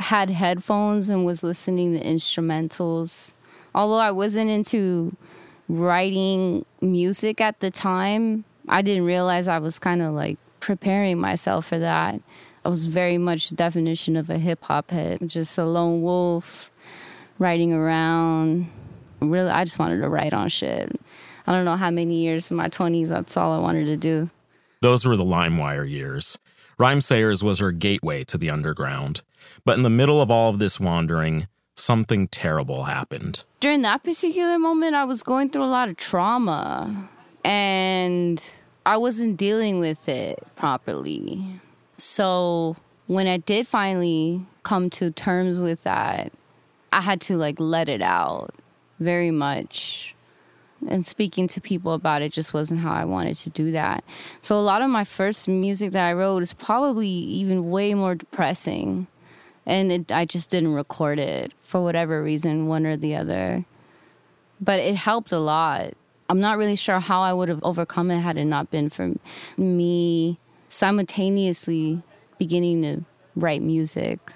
had 0.00 0.30
headphones 0.30 1.08
and 1.08 1.24
was 1.24 1.44
listening 1.44 1.96
to 1.98 2.04
instrumentals. 2.04 3.34
Although 3.72 4.00
I 4.00 4.10
wasn't 4.10 4.50
into 4.50 5.16
writing 5.68 6.66
music 6.80 7.40
at 7.40 7.60
the 7.60 7.70
time, 7.70 8.44
I 8.68 8.82
didn't 8.82 9.04
realize 9.04 9.46
I 9.46 9.60
was 9.60 9.78
kind 9.78 10.02
of 10.02 10.12
like 10.12 10.38
preparing 10.58 11.18
myself 11.18 11.66
for 11.66 11.78
that. 11.78 12.20
I 12.64 12.68
was 12.68 12.84
very 12.84 13.18
much 13.18 13.50
the 13.50 13.56
definition 13.56 14.16
of 14.16 14.28
a 14.28 14.38
hip 14.38 14.64
hop 14.64 14.90
head, 14.90 15.20
just 15.26 15.56
a 15.56 15.64
lone 15.64 16.02
wolf 16.02 16.71
riding 17.42 17.72
around. 17.72 18.70
Really, 19.20 19.50
I 19.50 19.64
just 19.64 19.78
wanted 19.78 20.00
to 20.00 20.08
write 20.08 20.32
on 20.32 20.48
shit. 20.48 20.90
I 21.46 21.52
don't 21.52 21.64
know 21.64 21.76
how 21.76 21.90
many 21.90 22.16
years 22.16 22.50
in 22.50 22.56
my 22.56 22.68
20s, 22.68 23.08
that's 23.08 23.36
all 23.36 23.52
I 23.52 23.58
wanted 23.58 23.86
to 23.86 23.96
do. 23.96 24.30
Those 24.80 25.06
were 25.06 25.16
the 25.16 25.24
LimeWire 25.24 25.88
years. 25.88 26.38
Rhymesayers 26.78 27.42
was 27.42 27.58
her 27.58 27.72
gateway 27.72 28.24
to 28.24 28.38
the 28.38 28.50
underground. 28.50 29.22
But 29.64 29.76
in 29.76 29.82
the 29.82 29.90
middle 29.90 30.20
of 30.20 30.30
all 30.30 30.50
of 30.50 30.58
this 30.58 30.80
wandering, 30.80 31.46
something 31.76 32.28
terrible 32.28 32.84
happened. 32.84 33.44
During 33.60 33.82
that 33.82 34.02
particular 34.02 34.58
moment, 34.58 34.94
I 34.94 35.04
was 35.04 35.22
going 35.22 35.50
through 35.50 35.64
a 35.64 35.66
lot 35.66 35.88
of 35.88 35.96
trauma 35.96 37.08
and 37.44 38.44
I 38.86 38.96
wasn't 38.96 39.36
dealing 39.36 39.78
with 39.78 40.08
it 40.08 40.42
properly. 40.56 41.60
So 41.98 42.76
when 43.06 43.26
I 43.26 43.36
did 43.36 43.66
finally 43.66 44.44
come 44.62 44.90
to 44.90 45.10
terms 45.10 45.58
with 45.60 45.84
that, 45.84 46.32
I 46.92 47.00
had 47.00 47.20
to 47.22 47.36
like 47.36 47.58
let 47.58 47.88
it 47.88 48.02
out 48.02 48.54
very 49.00 49.30
much. 49.30 50.14
And 50.88 51.06
speaking 51.06 51.48
to 51.48 51.60
people 51.60 51.92
about 51.92 52.22
it 52.22 52.32
just 52.32 52.52
wasn't 52.52 52.80
how 52.80 52.92
I 52.92 53.04
wanted 53.04 53.36
to 53.36 53.50
do 53.50 53.70
that. 53.72 54.04
So 54.40 54.58
a 54.58 54.60
lot 54.60 54.82
of 54.82 54.90
my 54.90 55.04
first 55.04 55.48
music 55.48 55.92
that 55.92 56.06
I 56.06 56.12
wrote 56.12 56.42
is 56.42 56.52
probably 56.52 57.08
even 57.08 57.70
way 57.70 57.94
more 57.94 58.16
depressing. 58.16 59.06
And 59.64 59.92
it, 59.92 60.12
I 60.12 60.24
just 60.24 60.50
didn't 60.50 60.74
record 60.74 61.20
it 61.20 61.54
for 61.60 61.82
whatever 61.82 62.22
reason, 62.22 62.66
one 62.66 62.84
or 62.84 62.96
the 62.96 63.14
other. 63.14 63.64
But 64.60 64.80
it 64.80 64.96
helped 64.96 65.30
a 65.30 65.38
lot. 65.38 65.94
I'm 66.28 66.40
not 66.40 66.58
really 66.58 66.76
sure 66.76 66.98
how 66.98 67.22
I 67.22 67.32
would 67.32 67.48
have 67.48 67.62
overcome 67.62 68.10
it 68.10 68.18
had 68.18 68.36
it 68.36 68.46
not 68.46 68.70
been 68.70 68.90
for 68.90 69.12
me 69.56 70.38
simultaneously 70.68 72.02
beginning 72.38 72.82
to 72.82 73.04
write 73.36 73.62
music. 73.62 74.32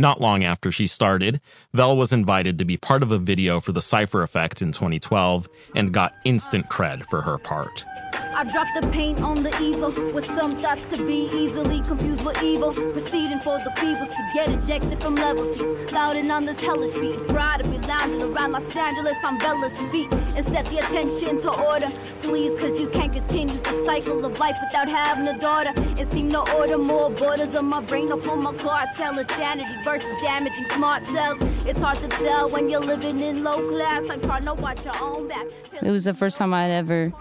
Not 0.00 0.18
long 0.18 0.44
after 0.44 0.72
she 0.72 0.86
started, 0.86 1.42
Vel 1.74 1.94
was 1.94 2.10
invited 2.10 2.58
to 2.58 2.64
be 2.64 2.78
part 2.78 3.02
of 3.02 3.10
a 3.10 3.18
video 3.18 3.60
for 3.60 3.72
the 3.72 3.82
Cypher 3.82 4.22
Effect 4.22 4.62
in 4.62 4.72
2012 4.72 5.46
and 5.74 5.92
got 5.92 6.14
instant 6.24 6.70
cred 6.70 7.04
for 7.04 7.20
her 7.20 7.36
part. 7.36 7.84
I 8.12 8.44
drop 8.44 8.68
the 8.74 8.88
paint 8.88 9.20
on 9.20 9.42
the 9.42 9.54
easel 9.60 9.92
with 10.12 10.24
some 10.24 10.52
thoughts 10.52 10.84
to 10.96 11.06
be 11.06 11.28
easily 11.34 11.80
confused 11.80 12.24
with 12.24 12.42
evil. 12.42 12.72
Proceeding 12.72 13.38
for 13.38 13.58
the 13.58 13.70
feebles 13.76 14.08
to 14.08 14.30
get 14.32 14.48
ejected 14.48 15.02
from 15.02 15.14
level 15.16 15.44
seats. 15.44 15.92
Louding 15.92 16.30
on 16.30 16.46
this 16.46 16.60
hellish 16.60 16.94
beat. 16.98 17.18
Proud 17.28 17.62
to 17.62 17.68
be 17.68 17.78
lounging 17.86 18.22
around 18.22 18.52
Los 18.52 18.74
Angeles 18.74 19.16
on 19.24 19.38
Bella's 19.38 19.78
feet 19.92 20.10
and 20.12 20.44
set 20.46 20.64
the 20.66 20.78
attention 20.78 21.40
to 21.42 21.50
order. 21.60 21.88
Please, 22.22 22.58
cause 22.58 22.80
you 22.80 22.88
can't 22.88 23.12
continue 23.12 23.56
the 23.56 23.82
cycle 23.84 24.24
of 24.24 24.38
life 24.38 24.56
without 24.64 24.88
having 24.88 25.28
a 25.28 25.38
daughter. 25.38 25.72
It 26.00 26.10
seemed 26.10 26.32
no 26.32 26.46
order, 26.56 26.78
more 26.78 27.10
borders 27.10 27.54
on 27.56 27.66
my 27.66 27.80
brain 27.80 28.10
upon 28.10 28.42
my 28.42 28.54
cartel. 28.54 29.18
Insanity 29.18 29.64
versus 29.84 30.22
damaging 30.22 30.64
smart 30.70 31.04
cells. 31.04 31.38
It's 31.66 31.80
hard 31.80 31.98
to 31.98 32.08
tell 32.08 32.48
when 32.48 32.70
you're 32.70 32.80
living 32.80 33.20
in 33.20 33.44
low 33.44 33.68
class. 33.70 34.04
Like 34.06 34.22
trying 34.22 34.44
to 34.44 34.54
watch 34.54 34.84
your 34.84 34.96
own 35.02 35.28
back. 35.28 35.46
It 35.82 35.90
was 35.90 36.04
the 36.04 36.14
first 36.14 36.38
time 36.38 36.54
I'd 36.54 36.70
ever 36.70 37.12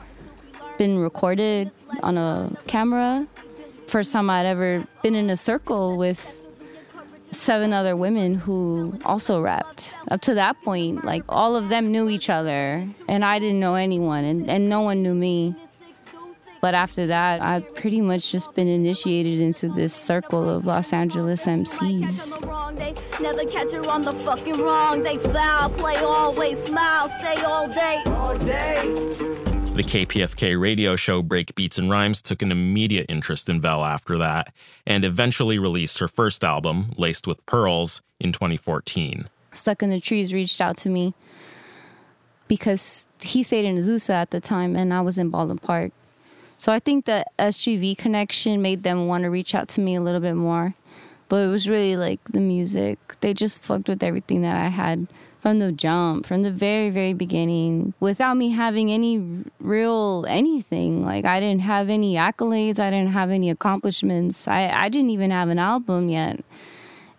been 0.79 0.97
recorded 0.97 1.69
on 2.01 2.17
a 2.17 2.49
camera. 2.65 3.27
First 3.85 4.13
time 4.13 4.29
I'd 4.29 4.45
ever 4.45 4.87
been 5.03 5.13
in 5.13 5.29
a 5.29 5.37
circle 5.37 5.97
with 5.97 6.47
seven 7.31 7.73
other 7.73 7.95
women 7.95 8.33
who 8.33 8.97
also 9.05 9.41
rapped. 9.41 9.93
Up 10.09 10.21
to 10.21 10.33
that 10.35 10.59
point, 10.63 11.03
like 11.03 11.23
all 11.29 11.55
of 11.55 11.69
them 11.69 11.91
knew 11.91 12.09
each 12.09 12.29
other, 12.29 12.87
and 13.07 13.25
I 13.25 13.37
didn't 13.39 13.59
know 13.59 13.75
anyone, 13.75 14.23
and, 14.23 14.49
and 14.49 14.69
no 14.69 14.81
one 14.81 15.03
knew 15.03 15.13
me. 15.13 15.53
But 16.61 16.73
after 16.73 17.07
that, 17.07 17.41
I've 17.41 17.75
pretty 17.75 18.01
much 18.01 18.31
just 18.31 18.53
been 18.55 18.67
initiated 18.67 19.39
into 19.39 19.69
this 19.69 19.93
circle 19.93 20.49
of 20.49 20.65
Los 20.65 20.91
Angeles 20.93 21.45
MCs. 21.45 22.41
Never 23.21 23.45
catch 23.45 23.71
her 23.71 23.89
on 23.89 24.01
the 24.01 24.13
fucking 24.13 24.57
wrong. 24.57 25.03
They 25.03 25.17
foul, 25.17 25.69
play 25.71 25.97
always, 25.97 26.57
smile, 26.63 27.09
say 27.09 27.35
all 27.43 27.67
day. 27.67 28.01
All 28.07 28.37
day. 28.37 29.48
The 29.79 29.85
KPFK 29.85 30.59
radio 30.59 30.97
show 30.97 31.21
Break 31.21 31.55
Beats 31.55 31.77
and 31.77 31.89
Rhymes 31.89 32.21
took 32.21 32.41
an 32.41 32.51
immediate 32.51 33.05
interest 33.07 33.47
in 33.47 33.61
Vel 33.61 33.85
after 33.85 34.17
that, 34.17 34.53
and 34.85 35.05
eventually 35.05 35.57
released 35.57 35.99
her 35.99 36.09
first 36.09 36.43
album, 36.43 36.91
Laced 36.97 37.27
with 37.27 37.45
Pearls, 37.45 38.01
in 38.19 38.33
2014. 38.33 39.29
Stuck 39.53 39.81
in 39.81 39.89
the 39.89 40.01
Trees 40.01 40.33
reached 40.33 40.59
out 40.59 40.75
to 40.79 40.89
me 40.89 41.13
because 42.49 43.07
he 43.21 43.41
stayed 43.41 43.63
in 43.63 43.77
Azusa 43.77 44.09
at 44.09 44.31
the 44.31 44.41
time 44.41 44.75
and 44.75 44.93
I 44.93 44.99
was 44.99 45.17
in 45.17 45.29
Baldwin 45.29 45.59
Park. 45.59 45.93
So 46.57 46.73
I 46.73 46.79
think 46.79 47.05
the 47.05 47.23
SGV 47.39 47.97
connection 47.97 48.61
made 48.61 48.83
them 48.83 49.07
want 49.07 49.23
to 49.23 49.29
reach 49.29 49.55
out 49.55 49.69
to 49.69 49.79
me 49.79 49.95
a 49.95 50.01
little 50.01 50.19
bit 50.19 50.35
more. 50.35 50.75
But 51.29 51.37
it 51.37 51.47
was 51.47 51.69
really 51.69 51.95
like 51.95 52.19
the 52.25 52.41
music. 52.41 52.99
They 53.21 53.33
just 53.33 53.63
fucked 53.63 53.87
with 53.87 54.03
everything 54.03 54.41
that 54.41 54.57
I 54.57 54.67
had 54.67 55.07
from 55.39 55.59
the 55.59 55.71
jump, 55.71 56.25
from 56.25 56.43
the 56.43 56.51
very, 56.51 56.89
very 56.89 57.13
beginning, 57.13 57.93
without 57.99 58.35
me 58.35 58.51
having 58.51 58.91
any 58.91 59.43
real 59.59 60.25
anything. 60.27 61.05
Like 61.05 61.25
I 61.25 61.39
didn't 61.39 61.61
have 61.61 61.89
any 61.89 62.15
accolades, 62.15 62.79
I 62.79 62.89
didn't 62.89 63.11
have 63.11 63.29
any 63.29 63.49
accomplishments. 63.49 64.47
I, 64.47 64.69
I 64.69 64.89
didn't 64.89 65.11
even 65.11 65.31
have 65.31 65.49
an 65.49 65.59
album 65.59 66.09
yet. 66.09 66.43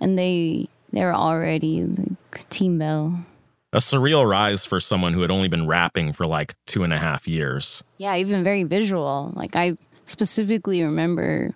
And 0.01 0.19
they 0.19 0.69
they 0.93 1.05
were 1.05 1.15
already 1.15 1.85
like 1.85 2.49
Team 2.49 2.79
Vel. 2.79 3.25
A 3.73 3.79
surreal 3.79 4.29
rise 4.29 4.65
for 4.65 4.81
someone 4.81 5.13
who 5.13 5.23
had 5.23 5.31
only 5.31 5.49
been 5.49 5.67
rapping 5.67 6.13
for 6.13 6.27
like 6.27 6.57
two 6.67 6.83
and 6.83 6.93
a 6.93 6.99
half 6.99 7.29
years. 7.29 7.85
Yeah, 7.99 8.17
even 8.17 8.43
very 8.43 8.65
visual. 8.65 9.33
Like 9.37 9.55
I 9.55 9.77
specifically 10.07 10.83
remember 10.83 11.55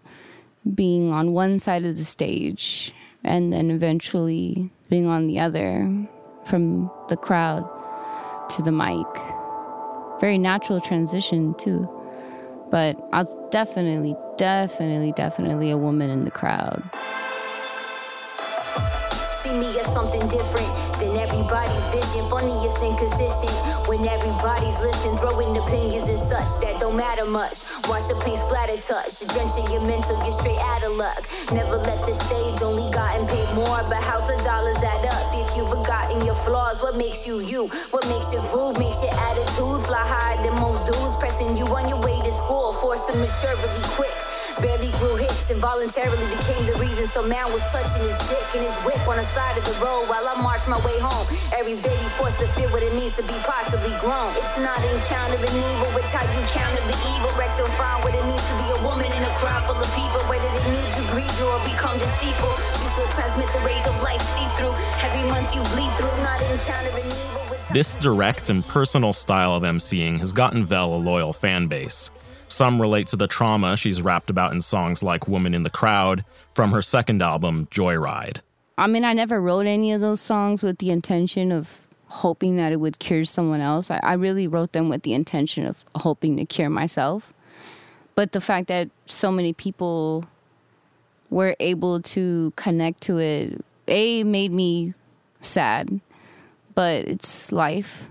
being 0.75 1.13
on 1.13 1.33
one 1.33 1.59
side 1.59 1.85
of 1.85 1.97
the 1.97 2.05
stage 2.05 2.95
and 3.25 3.53
then 3.53 3.71
eventually 3.71 4.71
being 4.89 5.07
on 5.07 5.27
the 5.27 5.41
other 5.41 6.09
from 6.45 6.91
the 7.09 7.17
crowd 7.17 7.69
to 8.51 8.63
the 8.63 8.73
mic. 8.73 9.07
Very 10.21 10.39
natural 10.39 10.81
transition, 10.81 11.55
too. 11.55 11.89
But 12.71 12.97
I 13.13 13.19
was 13.19 13.37
definitely, 13.51 14.17
definitely, 14.37 15.13
definitely 15.13 15.71
a 15.71 15.79
woman 15.79 16.11
in 16.11 16.25
the 16.25 16.31
crowd 16.31 16.83
see 19.45 19.53
me 19.53 19.69
as 19.77 19.85
something 19.93 20.25
different 20.33 20.73
than 20.97 21.13
everybody's 21.21 21.87
vision. 21.93 22.25
Funny, 22.33 22.57
it's 22.65 22.81
inconsistent 22.81 23.53
when 23.85 24.01
everybody's 24.09 24.81
listening, 24.81 25.21
throwing 25.21 25.53
opinions 25.61 26.09
and 26.09 26.17
such 26.17 26.49
that 26.65 26.81
don't 26.81 26.97
matter 26.97 27.29
much. 27.29 27.61
Watch 27.85 28.09
the 28.09 28.17
paint 28.25 28.41
splatter 28.41 28.81
touch, 28.81 29.21
drenching 29.37 29.69
your 29.69 29.85
mental, 29.85 30.17
you're 30.25 30.33
straight 30.33 30.61
out 30.73 30.81
of 30.81 30.97
luck. 30.97 31.29
Never 31.53 31.77
left 31.77 32.09
the 32.09 32.17
stage, 32.17 32.65
only 32.65 32.89
gotten 32.89 33.29
paid 33.29 33.49
more, 33.53 33.85
but 33.85 34.01
house 34.01 34.33
the 34.33 34.41
dollars 34.41 34.81
add 34.81 35.05
up. 35.13 35.37
If 35.37 35.53
you've 35.53 35.69
forgotten 35.69 36.25
your 36.25 36.39
flaws, 36.41 36.81
what 36.81 36.97
makes 36.97 37.29
you 37.29 37.45
you? 37.45 37.69
What 37.93 38.09
makes 38.09 38.33
your 38.33 38.43
groove? 38.49 38.81
Makes 38.81 39.05
your 39.05 39.13
attitude 39.29 39.85
fly 39.85 40.01
higher 40.01 40.41
than 40.41 40.57
most 40.57 40.89
dudes, 40.89 41.21
pressing 41.21 41.53
you 41.53 41.69
on 41.77 41.85
your 41.85 42.01
way 42.01 42.17
to 42.25 42.33
school, 42.33 42.73
forced 42.73 43.13
to 43.13 43.15
mature 43.21 43.53
really 43.61 43.85
quick. 43.93 44.17
Barely 44.63 44.91
grew 45.03 45.17
hips, 45.19 45.51
involuntarily 45.51 46.27
became 46.31 46.63
the 46.67 46.79
reason 46.79 47.07
some 47.07 47.29
man 47.29 47.51
was 47.51 47.65
touching 47.73 48.03
his 48.07 48.15
dick 48.31 48.47
and 48.55 48.63
his 48.63 48.79
whip 48.87 49.03
on 49.11 49.19
the 49.19 49.27
side 49.27 49.59
of 49.59 49.65
the 49.67 49.75
road 49.83 50.07
while 50.07 50.23
I 50.23 50.39
marched 50.41 50.69
my 50.69 50.79
way 50.87 50.95
home. 51.03 51.27
Aries 51.51 51.81
baby 51.83 52.07
forced 52.07 52.39
to 52.39 52.47
feel 52.47 52.71
what 52.71 52.83
it 52.83 52.95
means 52.95 53.17
to 53.19 53.25
be 53.27 53.35
possibly 53.43 53.91
grown. 53.99 54.31
It's 54.39 54.59
not 54.59 54.79
encountering 54.95 55.43
evil, 55.43 55.91
it's 55.99 56.15
how 56.15 56.23
you 56.31 56.43
counter 56.47 56.83
the 56.87 56.97
evil. 57.15 57.31
Rectifying 57.35 58.01
what 58.07 58.15
it 58.15 58.23
means 58.31 58.47
to 58.47 58.55
be 58.55 58.67
a 58.71 58.79
woman 58.87 59.11
in 59.11 59.23
a 59.27 59.33
crowd 59.35 59.67
full 59.67 59.75
of 59.75 59.91
people. 59.99 60.23
Whether 60.31 60.47
they 60.47 60.67
need 60.71 60.91
you, 60.95 61.03
greed 61.11 61.33
you, 61.35 61.51
or 61.51 61.59
become 61.67 61.99
deceitful. 61.99 62.55
You 62.79 62.87
still 62.95 63.11
transmit 63.11 63.51
the 63.51 63.61
rays 63.67 63.85
of 63.91 63.99
life, 64.07 64.23
see 64.23 64.47
through. 64.55 64.75
Every 65.03 65.27
month 65.35 65.51
you 65.51 65.67
bleed 65.75 65.91
through. 65.99 66.15
It's 66.15 66.23
not 66.23 66.39
encountering 66.47 67.11
evil, 67.11 67.43
This 67.75 67.99
direct 67.99 68.51
and 68.55 68.63
personal 68.63 69.13
style 69.13 69.55
of 69.59 69.65
emceeing 69.67 70.23
has 70.23 70.31
gotten 70.33 70.65
Vel 70.65 70.95
a 70.95 71.01
loyal 71.03 71.33
fan 71.33 71.67
base. 71.67 72.11
Some 72.55 72.81
relate 72.81 73.09
to 73.09 73.17
the 73.17 73.27
trauma 73.27 73.77
she's 73.77 74.01
rapped 74.01 74.31
about 74.31 74.53
in 74.53 74.63
songs 74.63 75.03
like 75.03 75.27
Woman 75.27 75.55
in 75.55 75.65
the 75.65 75.71
Crowd 75.71 76.23
from 76.53 76.71
her 76.71 76.83
second 76.83 77.21
album, 77.21 77.67
Joyride. 77.67 78.43
I 78.79 78.87
mean, 78.87 79.05
I 79.05 79.13
never 79.13 79.41
wrote 79.41 79.67
any 79.67 79.91
of 79.91 80.01
those 80.01 80.21
songs 80.21 80.63
with 80.63 80.79
the 80.79 80.91
intention 80.93 81.51
of 81.51 81.85
hoping 82.07 82.57
that 82.59 82.71
it 82.71 82.77
would 82.77 83.01
cure 83.01 83.25
someone 83.25 83.61
else. 83.61 83.91
I, 83.91 83.99
I 84.05 84.13
really 84.13 84.47
wrote 84.47 84.71
them 84.71 84.89
with 84.89 85.03
the 85.03 85.15
intention 85.15 85.67
of 85.67 85.85
hoping 85.97 86.37
to 86.37 86.45
cure 86.45 86.71
myself. 86.71 87.33
But 88.15 88.31
the 88.31 88.41
fact 88.41 88.69
that 88.69 88.89
so 89.07 89.33
many 89.33 89.53
people 89.53 90.25
were 91.31 91.57
able 91.59 92.03
to 92.03 92.53
connect 92.55 93.01
to 93.03 93.19
it, 93.19 93.65
A, 93.89 94.23
made 94.23 94.53
me 94.53 94.95
sad, 95.41 96.01
but 96.77 97.05
it's 97.09 97.51
life. 97.51 98.09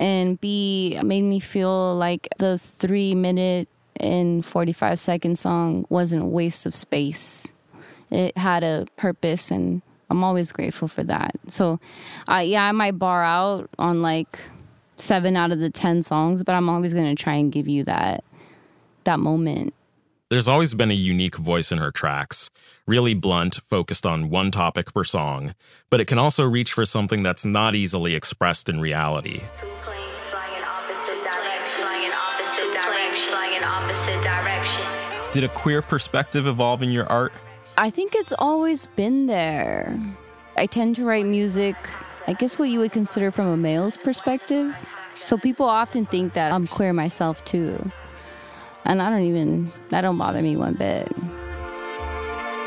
And 0.00 0.40
B, 0.40 0.98
made 1.04 1.22
me 1.22 1.38
feel 1.38 1.94
like 1.94 2.26
the 2.38 2.58
three 2.58 3.14
minute 3.14 3.68
and 3.96 4.44
45 4.44 4.98
second 4.98 5.38
song 5.38 5.84
wasn't 5.90 6.22
a 6.22 6.26
waste 6.26 6.64
of 6.64 6.74
space. 6.74 7.46
It 8.10 8.36
had 8.36 8.64
a 8.64 8.86
purpose, 8.96 9.50
and 9.50 9.82
I'm 10.08 10.24
always 10.24 10.50
grateful 10.52 10.88
for 10.88 11.04
that. 11.04 11.36
So, 11.48 11.78
yeah, 12.28 12.64
I 12.64 12.72
might 12.72 12.98
bar 12.98 13.22
out 13.22 13.68
on 13.78 14.00
like 14.00 14.40
seven 14.96 15.36
out 15.36 15.52
of 15.52 15.60
the 15.60 15.70
10 15.70 16.02
songs, 16.02 16.42
but 16.42 16.54
I'm 16.54 16.68
always 16.68 16.94
going 16.94 17.14
to 17.14 17.22
try 17.22 17.34
and 17.34 17.52
give 17.52 17.68
you 17.68 17.84
that 17.84 18.24
that 19.04 19.20
moment. 19.20 19.74
There's 20.30 20.46
always 20.46 20.74
been 20.74 20.92
a 20.92 20.94
unique 20.94 21.34
voice 21.34 21.72
in 21.72 21.78
her 21.78 21.90
tracks, 21.90 22.52
really 22.86 23.14
blunt, 23.14 23.56
focused 23.64 24.06
on 24.06 24.30
one 24.30 24.52
topic 24.52 24.94
per 24.94 25.02
song, 25.02 25.56
but 25.90 25.98
it 25.98 26.04
can 26.04 26.18
also 26.18 26.44
reach 26.44 26.72
for 26.72 26.86
something 26.86 27.24
that's 27.24 27.44
not 27.44 27.74
easily 27.74 28.14
expressed 28.14 28.68
in 28.68 28.80
reality. 28.80 29.42
Did 35.32 35.42
a 35.42 35.48
queer 35.48 35.82
perspective 35.82 36.46
evolve 36.46 36.84
in 36.84 36.92
your 36.92 37.06
art? 37.06 37.32
I 37.76 37.90
think 37.90 38.14
it's 38.14 38.32
always 38.38 38.86
been 38.86 39.26
there. 39.26 39.98
I 40.56 40.66
tend 40.66 40.94
to 40.94 41.04
write 41.04 41.26
music, 41.26 41.74
I 42.28 42.34
guess 42.34 42.56
what 42.56 42.68
you 42.68 42.78
would 42.78 42.92
consider 42.92 43.32
from 43.32 43.48
a 43.48 43.56
male's 43.56 43.96
perspective. 43.96 44.76
So 45.24 45.36
people 45.36 45.66
often 45.66 46.06
think 46.06 46.34
that 46.34 46.52
I'm 46.52 46.68
queer 46.68 46.92
myself 46.92 47.44
too. 47.44 47.90
And 48.84 49.00
I 49.00 49.10
don't 49.10 49.22
even, 49.22 49.72
that 49.90 50.00
don't 50.00 50.18
bother 50.18 50.42
me 50.42 50.56
one 50.56 50.74
bit. 50.74 51.08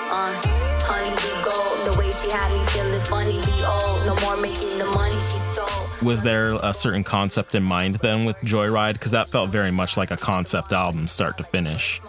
Uh, 0.10 0.39
honey 0.82 1.10
be 1.15 1.43
gold, 1.43 1.86
the 1.86 1.96
way 1.98 2.12
she 2.12 2.29
had 2.29 2.51
me 2.53 2.63
feeling 2.65 3.00
funny 3.00 3.39
be 3.41 3.63
old. 3.65 4.05
No 4.05 4.15
more 4.22 4.38
making 4.38 4.77
the 4.77 4.86
money 4.86 5.15
she 5.15 5.38
stole. 5.38 5.67
Was 6.03 6.22
there 6.22 6.53
a 6.62 6.74
certain 6.74 7.03
concept 7.03 7.55
in 7.55 7.63
mind 7.63 7.96
then 7.96 8.25
with 8.25 8.38
Joyride? 8.38 8.93
Because 8.93 9.12
that 9.12 9.29
felt 9.29 9.50
very 9.50 9.72
much 9.72 9.98
like 9.98 10.12
a 10.12 10.17
concept 10.17 10.72
album, 10.72 11.08
start 11.08 11.38
to 11.38 11.43
finish. 11.43 12.01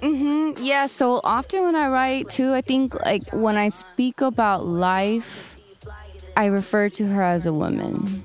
Mm-hmm. 0.00 0.64
Yeah. 0.64 0.86
So 0.86 1.20
often 1.22 1.64
when 1.64 1.76
I 1.76 1.88
write 1.88 2.28
too, 2.28 2.52
I 2.52 2.60
think 2.60 2.94
like 3.04 3.22
when 3.32 3.56
I 3.56 3.68
speak 3.68 4.20
about 4.20 4.66
life, 4.66 5.58
I 6.36 6.46
refer 6.46 6.88
to 6.90 7.06
her 7.06 7.22
as 7.22 7.46
a 7.46 7.52
woman. 7.52 8.24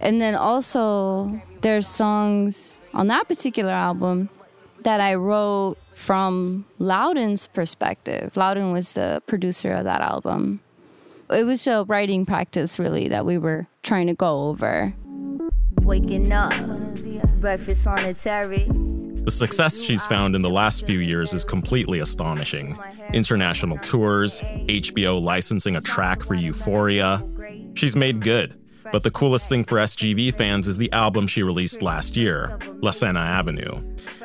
And 0.00 0.20
then 0.20 0.34
also 0.34 1.40
there's 1.60 1.86
songs 1.86 2.80
on 2.94 3.08
that 3.08 3.28
particular 3.28 3.72
album 3.72 4.28
that 4.82 5.00
I 5.00 5.14
wrote 5.14 5.76
from 5.94 6.64
Loudon's 6.78 7.46
perspective. 7.48 8.36
Loudon 8.36 8.72
was 8.72 8.94
the 8.94 9.22
producer 9.26 9.72
of 9.72 9.84
that 9.84 10.00
album. 10.00 10.60
It 11.30 11.44
was 11.44 11.66
a 11.66 11.84
writing 11.84 12.26
practice 12.26 12.78
really 12.78 13.08
that 13.08 13.26
we 13.26 13.38
were 13.38 13.66
trying 13.82 14.06
to 14.06 14.14
go 14.14 14.48
over. 14.48 14.94
Waking 15.82 16.32
up, 16.32 16.52
breakfast 17.40 17.86
on 17.86 18.02
the 18.02 18.14
terrace. 18.14 19.22
The 19.22 19.30
success 19.30 19.80
she's 19.80 20.04
found 20.06 20.34
in 20.34 20.42
the 20.42 20.50
last 20.50 20.86
few 20.86 21.00
years 21.00 21.34
is 21.34 21.44
completely 21.44 22.00
astonishing. 22.00 22.78
International 23.12 23.76
tours, 23.78 24.40
HBO 24.40 25.22
licensing 25.22 25.76
a 25.76 25.80
track 25.80 26.22
for 26.22 26.34
Euphoria. 26.34 27.22
She's 27.74 27.94
made 27.94 28.20
good. 28.22 28.59
But 28.92 29.02
the 29.02 29.10
coolest 29.10 29.48
thing 29.48 29.64
for 29.64 29.78
SGV 29.78 30.34
fans 30.34 30.66
is 30.66 30.76
the 30.76 30.90
album 30.92 31.26
she 31.26 31.42
released 31.42 31.82
last 31.82 32.16
year, 32.16 32.58
La 32.80 32.90
Sena 32.90 33.20
Avenue. 33.20 33.80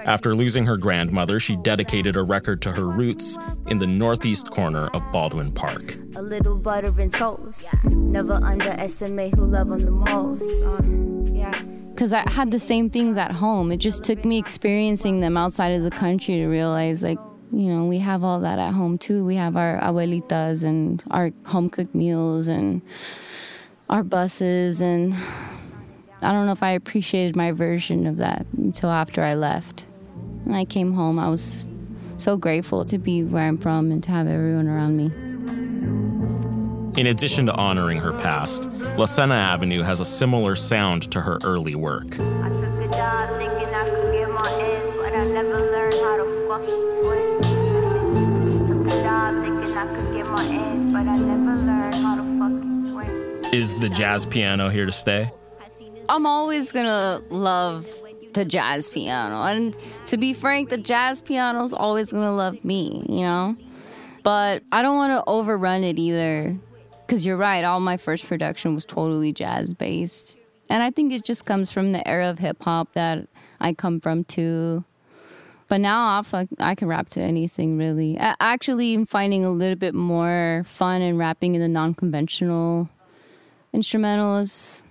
After 0.06 0.36
losing 0.36 0.66
her 0.66 0.78
grandmother, 0.78 1.40
she 1.40 1.56
dedicated 1.58 2.16
a 2.16 2.24
record 2.24 2.62
to 2.64 2.72
her 2.72 2.86
roots 2.88 3.38
in 3.68 3.80
the 3.80 3.88
northeast 3.88 4.50
corner 4.52 4.88
of 4.88 5.04
Baldwin 5.12 5.52
Park. 5.52 5.98
A 6.16 6.22
little 6.22 6.56
butter 6.56 7.00
and 7.00 7.14
toast. 7.14 7.74
Never 7.86 8.34
underestimate 8.34 9.36
who 9.36 9.46
love 9.46 9.70
them 9.70 9.80
the 9.80 9.92
most. 9.92 10.44
Uh, 10.64 11.34
yeah. 11.34 11.52
because 11.90 12.14
I 12.14 12.30
had 12.30 12.52
the 12.52 12.60
same 12.60 12.90
things 12.90 13.18
at 13.18 13.32
home. 13.32 13.72
It 13.72 13.78
just 13.78 14.04
took 14.04 14.26
me 14.26 14.38
experiencing 14.38 15.20
them 15.22 15.38
outside 15.38 15.70
of 15.70 15.84
the 15.84 15.92
country 15.92 16.36
to 16.36 16.48
realize, 16.48 17.04
like, 17.04 17.20
you 17.52 17.74
know, 17.74 17.86
we 17.86 18.00
have 18.00 18.24
all 18.24 18.40
that 18.42 18.60
at 18.60 18.74
home 18.74 18.98
too. 18.98 19.24
We 19.24 19.36
have 19.36 19.56
our 19.56 19.80
abuelitas 19.80 20.64
and 20.64 21.02
our 21.12 21.32
home 21.46 21.70
cooked 21.70 21.96
meals 21.96 22.48
and 22.48 22.82
our 23.90 24.04
buses. 24.04 24.82
And 24.82 25.14
I 26.22 26.32
don't 26.32 26.46
know 26.46 26.52
if 26.52 26.64
I 26.64 26.72
appreciated 26.72 27.36
my 27.36 27.52
version 27.52 28.08
of 28.08 28.18
that 28.18 28.46
until 28.58 28.90
after 28.90 29.24
I 29.24 29.34
left. 29.34 29.86
When 30.44 30.56
I 30.56 30.66
came 30.66 30.94
home, 30.94 31.20
I 31.20 31.28
was 31.28 31.68
so 32.18 32.38
grateful 32.38 32.86
to 32.86 32.98
be 32.98 33.24
where 33.24 33.44
I'm 33.44 33.58
from 33.58 33.92
and 33.92 34.04
to 34.04 34.12
have 34.12 34.28
everyone 34.28 34.68
around 34.68 34.98
me. 34.98 35.12
In 37.00 37.08
addition 37.08 37.46
to 37.48 37.54
honoring 37.56 37.98
her 37.98 38.14
past, 38.14 38.70
La 38.98 39.06
Sena 39.06 39.36
Avenue 39.36 39.82
has 39.82 40.00
a 40.00 40.06
similar 40.06 40.56
sound 40.56 41.12
to 41.12 41.20
her 41.20 41.40
early 41.44 41.76
work. 41.76 42.18
I 42.20 42.50
Is 53.56 53.74
the 53.76 53.88
jazz 53.88 54.26
piano 54.26 54.68
here 54.68 54.86
to 54.86 54.92
stay? 54.92 55.32
I'm 56.10 56.26
always 56.26 56.74
gonna 56.74 57.22
love 57.30 57.88
the 58.34 58.44
jazz 58.44 58.90
piano. 58.90 59.44
And 59.44 59.78
to 60.08 60.18
be 60.18 60.34
frank, 60.34 60.68
the 60.68 60.78
jazz 60.78 61.22
piano's 61.22 61.72
always 61.72 62.12
gonna 62.12 62.36
love 62.36 62.66
me, 62.66 63.06
you 63.08 63.22
know? 63.22 63.56
But 64.24 64.64
I 64.74 64.82
don't 64.82 64.98
wanna 64.98 65.24
overrun 65.26 65.86
it 65.86 65.98
either. 65.98 66.58
Cause 67.08 67.26
you're 67.26 67.38
right, 67.38 67.64
all 67.64 67.80
my 67.80 67.96
first 67.96 68.28
production 68.28 68.76
was 68.76 68.84
totally 68.84 69.32
jazz 69.32 69.74
based. 69.74 70.38
And 70.70 70.84
I 70.84 70.92
think 70.92 71.14
it 71.14 71.24
just 71.24 71.46
comes 71.46 71.72
from 71.72 71.94
the 71.94 72.06
era 72.06 72.30
of 72.30 72.40
hip 72.40 72.62
hop 72.62 72.92
that 72.92 73.26
I 73.62 73.72
come 73.72 74.02
from 74.02 74.26
too. 74.26 74.84
But 75.70 75.80
now 75.80 76.22
I'll 76.34 76.48
I 76.60 76.76
can 76.76 76.90
rap 76.90 77.08
to 77.12 77.22
anything 77.22 77.78
really. 77.78 78.18
A- 78.18 78.36
Actually, 78.42 78.94
I'm 78.96 79.06
finding 79.06 79.46
a 79.46 79.50
little 79.50 79.78
bit 79.78 79.96
more 79.96 80.64
fun 80.66 81.02
in 81.02 81.18
rapping 81.18 81.56
in 81.56 81.62
the 81.62 81.70
non 81.70 81.94
conventional 81.94 82.90
instrumentals. 83.76 84.84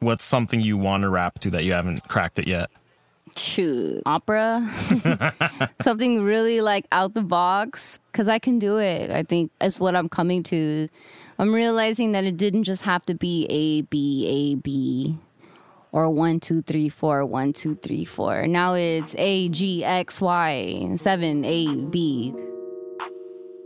What's 0.00 0.24
something 0.24 0.60
you 0.60 0.76
want 0.76 1.02
to 1.02 1.08
rap 1.08 1.38
to 1.40 1.50
that 1.50 1.64
you 1.64 1.72
haven't 1.72 2.06
cracked 2.08 2.38
it 2.38 2.46
yet? 2.46 2.70
shoot 3.36 4.00
opera 4.06 4.62
something 5.80 6.22
really 6.22 6.60
like 6.60 6.86
out 6.92 7.14
the 7.14 7.22
box 7.22 7.98
because 8.12 8.28
i 8.28 8.38
can 8.38 8.60
do 8.60 8.78
it 8.78 9.10
i 9.10 9.24
think 9.24 9.50
is 9.60 9.80
what 9.80 9.96
i'm 9.96 10.08
coming 10.08 10.40
to 10.40 10.88
i'm 11.40 11.52
realizing 11.52 12.12
that 12.12 12.22
it 12.22 12.36
didn't 12.36 12.62
just 12.62 12.82
have 12.82 13.04
to 13.04 13.12
be 13.12 13.44
a 13.50 13.82
b 13.90 14.26
a 14.28 14.54
b 14.60 15.18
or 15.90 16.08
one 16.10 16.38
two 16.38 16.62
three 16.62 16.88
four 16.88 17.24
one 17.24 17.52
two 17.52 17.74
three 17.76 18.04
four 18.04 18.46
now 18.46 18.74
it's 18.74 19.16
a 19.18 19.48
g 19.48 19.82
x 19.82 20.20
y 20.20 20.88
seven 20.94 21.44
a 21.44 21.74
b 21.86 22.32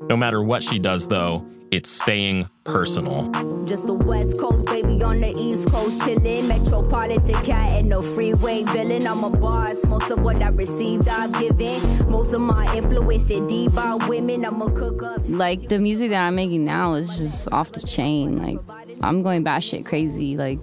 No 0.09 0.16
matter 0.16 0.42
what 0.42 0.62
she 0.62 0.78
does, 0.78 1.09
though, 1.09 1.44
it's 1.70 1.90
staying 1.90 2.48
personal. 2.64 3.31
Just 3.64 3.87
the 3.87 3.94
West 3.94 4.38
Coast, 4.38 4.66
baby, 4.66 5.02
on 5.02 5.16
the 5.18 5.33
East 5.37 5.70
Coast, 5.70 6.00
chillin'. 6.02 6.48
Metropolitan 6.48 7.35
cat 7.44 7.70
and 7.78 7.88
no 7.88 8.00
freeway 8.00 8.62
villain. 8.64 9.07
I'm 9.07 9.22
a 9.24 9.31
boss. 9.31 9.85
Most 9.87 10.11
of 10.11 10.20
what 10.22 10.40
I 10.42 10.48
received, 10.48 11.09
I've 11.09 11.33
given. 11.38 12.11
Most 12.11 12.33
of 12.35 12.40
my 12.40 12.64
influence 12.74 13.31
is 13.31 13.40
deep 13.48 13.74
by 13.74 13.94
women. 14.09 14.44
I'm 14.44 14.62
a 14.62 14.72
cook 14.72 15.02
up. 15.02 15.20
like 15.28 15.68
the 15.68 15.78
music 15.78 16.11
that 16.11 16.22
i'm 16.26 16.35
making 16.35 16.64
now 16.64 16.94
is 16.94 17.16
just 17.18 17.48
off 17.52 17.72
the 17.72 17.81
chain 17.87 18.38
like 18.38 18.59
i'm 19.02 19.22
going 19.22 19.44
batshit 19.44 19.85
crazy 19.85 20.37
like 20.37 20.59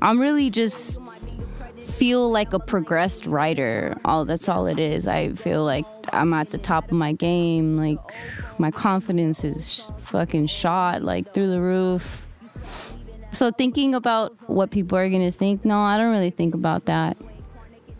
i'm 0.00 0.18
really 0.18 0.48
just 0.50 0.98
feel 2.00 2.30
like 2.30 2.54
a 2.54 2.58
progressed 2.58 3.26
writer. 3.26 3.94
All 4.06 4.24
that's 4.24 4.48
all 4.48 4.66
it 4.66 4.78
is. 4.78 5.06
I 5.06 5.32
feel 5.34 5.64
like 5.64 5.84
i'm 6.14 6.32
at 6.32 6.48
the 6.48 6.56
top 6.56 6.86
of 6.86 6.96
my 6.96 7.12
game. 7.12 7.76
Like 7.76 7.98
my 8.56 8.70
confidence 8.70 9.44
is 9.44 9.92
fucking 9.98 10.46
shot 10.46 11.02
like 11.02 11.34
through 11.34 11.50
the 11.50 11.60
roof. 11.60 12.26
So 13.32 13.50
thinking 13.50 13.94
about 13.94 14.32
what 14.48 14.70
people 14.70 14.96
are 14.96 15.10
gonna 15.10 15.30
think 15.30 15.62
no 15.66 15.78
i 15.78 15.98
don't 15.98 16.10
really 16.10 16.30
think 16.30 16.54
about 16.54 16.86
that. 16.86 17.18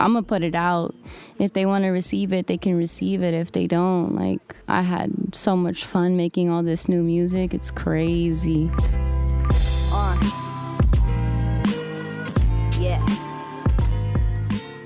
I'm 0.00 0.14
gonna 0.14 0.22
put 0.22 0.42
it 0.42 0.54
out. 0.54 0.94
If 1.38 1.52
they 1.52 1.66
want 1.66 1.84
to 1.84 1.90
receive 1.90 2.32
it 2.32 2.46
they 2.46 2.56
can 2.56 2.78
receive 2.78 3.22
it. 3.22 3.34
If 3.34 3.52
they 3.52 3.66
don't 3.66 4.16
like 4.16 4.56
i 4.66 4.80
had 4.80 5.12
so 5.34 5.58
much 5.58 5.84
fun 5.84 6.16
making 6.16 6.48
all 6.48 6.62
this 6.62 6.88
new 6.88 7.02
music. 7.02 7.52
It's 7.52 7.70
crazy 7.70 8.70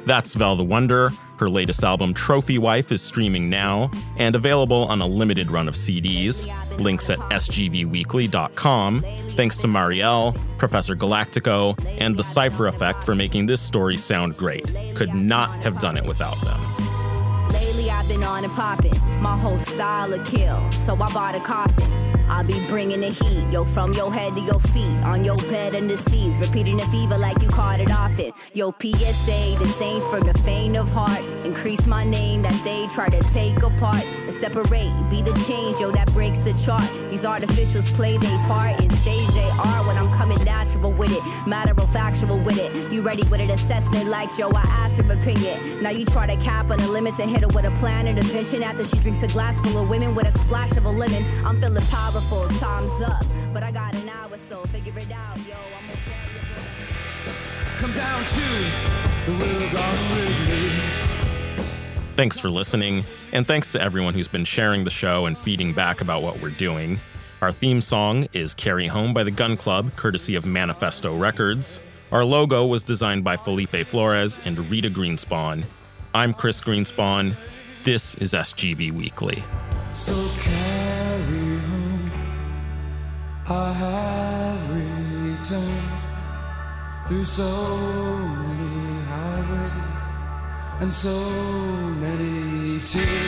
That's 0.06 0.34
Vel 0.34 0.56
the 0.56 0.64
Wonder. 0.64 1.10
Her 1.38 1.48
latest 1.48 1.82
album, 1.82 2.14
Trophy 2.14 2.58
Wife, 2.58 2.92
is 2.92 3.02
streaming 3.02 3.50
now 3.50 3.90
and 4.18 4.36
available 4.36 4.86
on 4.86 5.00
a 5.00 5.06
limited 5.06 5.50
run 5.50 5.66
of 5.66 5.74
CDs. 5.74 6.46
Links 6.78 7.10
at 7.10 7.18
sgvweekly.com. 7.18 9.00
Thanks 9.30 9.56
to 9.58 9.66
Marielle, 9.66 10.38
Professor 10.58 10.94
Galactico, 10.94 11.76
and 12.00 12.16
The 12.16 12.24
Cypher 12.24 12.68
Effect 12.68 13.04
for 13.04 13.14
making 13.14 13.46
this 13.46 13.60
story 13.60 13.96
sound 13.96 14.36
great. 14.36 14.72
Could 14.94 15.14
not 15.14 15.50
have 15.60 15.78
done 15.80 15.96
it 15.96 16.04
without 16.04 16.40
them. 16.42 16.73
Lately 17.64 17.88
I've 17.88 18.06
been 18.06 18.22
on 18.22 18.44
and 18.44 18.52
popping, 18.52 18.92
my 19.22 19.36
whole 19.38 19.58
style 19.58 20.12
a 20.12 20.22
kill. 20.24 20.70
So 20.72 20.94
I 20.94 21.10
bought 21.14 21.34
a 21.34 21.40
coffin. 21.40 21.90
I'll 22.28 22.44
be 22.44 22.60
bringing 22.68 23.00
the 23.00 23.08
heat, 23.08 23.52
yo, 23.52 23.64
from 23.64 23.92
your 23.92 24.12
head 24.12 24.34
to 24.34 24.40
your 24.40 24.60
feet, 24.60 24.96
on 25.04 25.24
your 25.24 25.36
bed 25.36 25.74
and 25.74 25.88
the 25.88 25.96
seas, 25.96 26.38
repeating 26.38 26.76
the 26.76 26.84
fever 26.86 27.16
like 27.16 27.40
you 27.40 27.48
caught 27.48 27.80
it 27.80 27.90
off 27.90 28.18
it. 28.18 28.34
Yo, 28.52 28.72
PSA, 28.72 29.56
this 29.58 29.80
ain't 29.80 30.04
for 30.10 30.20
the 30.20 30.34
faint 30.40 30.76
of 30.76 30.88
heart. 30.90 31.24
Increase 31.44 31.86
my 31.86 32.04
name 32.04 32.42
that 32.42 32.58
they 32.64 32.86
try 32.88 33.08
to 33.08 33.20
take 33.32 33.62
apart 33.62 34.04
and 34.04 34.34
separate. 34.34 34.92
Be 35.10 35.22
the 35.22 35.32
change, 35.46 35.80
yo, 35.80 35.90
that 35.92 36.12
breaks 36.12 36.40
the 36.40 36.52
chart. 36.64 36.88
These 37.10 37.24
artificials 37.24 37.92
play 37.94 38.18
their 38.18 38.38
part 38.46 38.80
and 38.80 38.92
stage 38.92 39.28
they 39.28 39.50
are 39.58 39.83
coming 40.24 40.42
natural 40.44 40.90
with 40.92 41.12
it, 41.12 41.46
matter 41.46 41.72
of 41.72 41.92
factual 41.92 42.38
with 42.38 42.58
it. 42.58 42.90
You 42.90 43.02
ready 43.02 43.22
with 43.30 43.42
an 43.42 43.50
assessment 43.50 44.06
like, 44.06 44.30
yo, 44.38 44.48
I 44.48 44.62
asked 44.62 44.96
your 44.96 45.12
opinion. 45.12 45.82
Now 45.82 45.90
you 45.90 46.06
try 46.06 46.26
to 46.26 46.42
cap 46.42 46.70
on 46.70 46.78
the 46.78 46.90
limits 46.90 47.18
and 47.18 47.30
hit 47.30 47.42
her 47.42 47.48
with 47.48 47.66
a 47.66 47.70
plan 47.78 48.08
intervention 48.08 48.62
after 48.62 48.86
she 48.86 48.96
drinks 49.00 49.22
a 49.22 49.28
glass 49.28 49.60
full 49.60 49.82
of 49.82 49.90
women 49.90 50.14
with 50.14 50.26
a 50.26 50.32
splash 50.32 50.78
of 50.78 50.86
a 50.86 50.88
lemon. 50.88 51.22
I'm 51.44 51.60
feeling 51.60 51.84
powerful, 51.90 52.48
time's 52.58 53.02
up, 53.02 53.22
but 53.52 53.62
I 53.62 53.70
got 53.70 53.94
an 53.94 54.08
hour, 54.08 54.38
so 54.38 54.62
figure 54.64 54.98
it 54.98 55.12
out, 55.12 55.36
yo. 55.46 55.56
I'm 55.56 55.90
okay. 55.90 56.16
Come 57.76 57.92
down 57.92 58.24
to 58.24 58.40
the 59.26 59.32
Willow 59.38 59.72
Garden 59.72 60.10
with 60.16 60.48
me. 60.48 61.66
Thanks 62.16 62.38
for 62.38 62.48
listening, 62.48 63.04
and 63.32 63.46
thanks 63.46 63.72
to 63.72 63.82
everyone 63.82 64.14
who's 64.14 64.28
been 64.28 64.46
sharing 64.46 64.84
the 64.84 64.90
show 64.90 65.26
and 65.26 65.36
feeding 65.36 65.74
back 65.74 66.00
about 66.00 66.22
what 66.22 66.40
we're 66.40 66.48
doing. 66.48 66.98
Our 67.44 67.52
theme 67.52 67.82
song 67.82 68.26
is 68.32 68.54
Carry 68.54 68.86
Home 68.86 69.12
by 69.12 69.22
the 69.22 69.30
Gun 69.30 69.58
Club, 69.58 69.92
courtesy 69.96 70.34
of 70.34 70.46
Manifesto 70.46 71.14
Records. 71.14 71.78
Our 72.10 72.24
logo 72.24 72.64
was 72.64 72.82
designed 72.82 73.22
by 73.22 73.36
Felipe 73.36 73.86
Flores 73.86 74.38
and 74.46 74.70
Rita 74.70 74.88
Greenspan. 74.88 75.66
I'm 76.14 76.32
Chris 76.32 76.62
Greenspan. 76.62 77.34
This 77.82 78.14
is 78.14 78.32
SGV 78.32 78.92
Weekly. 78.92 79.44
So 79.92 80.14
carry 80.38 81.58
home. 81.58 82.10
I 83.50 83.72
have 83.74 84.70
returned 84.70 85.92
through 87.06 87.24
so 87.24 87.76
many 87.76 89.02
highways 89.02 90.04
and 90.80 90.90
so 90.90 91.14
many 92.00 92.78
tears. 92.78 93.23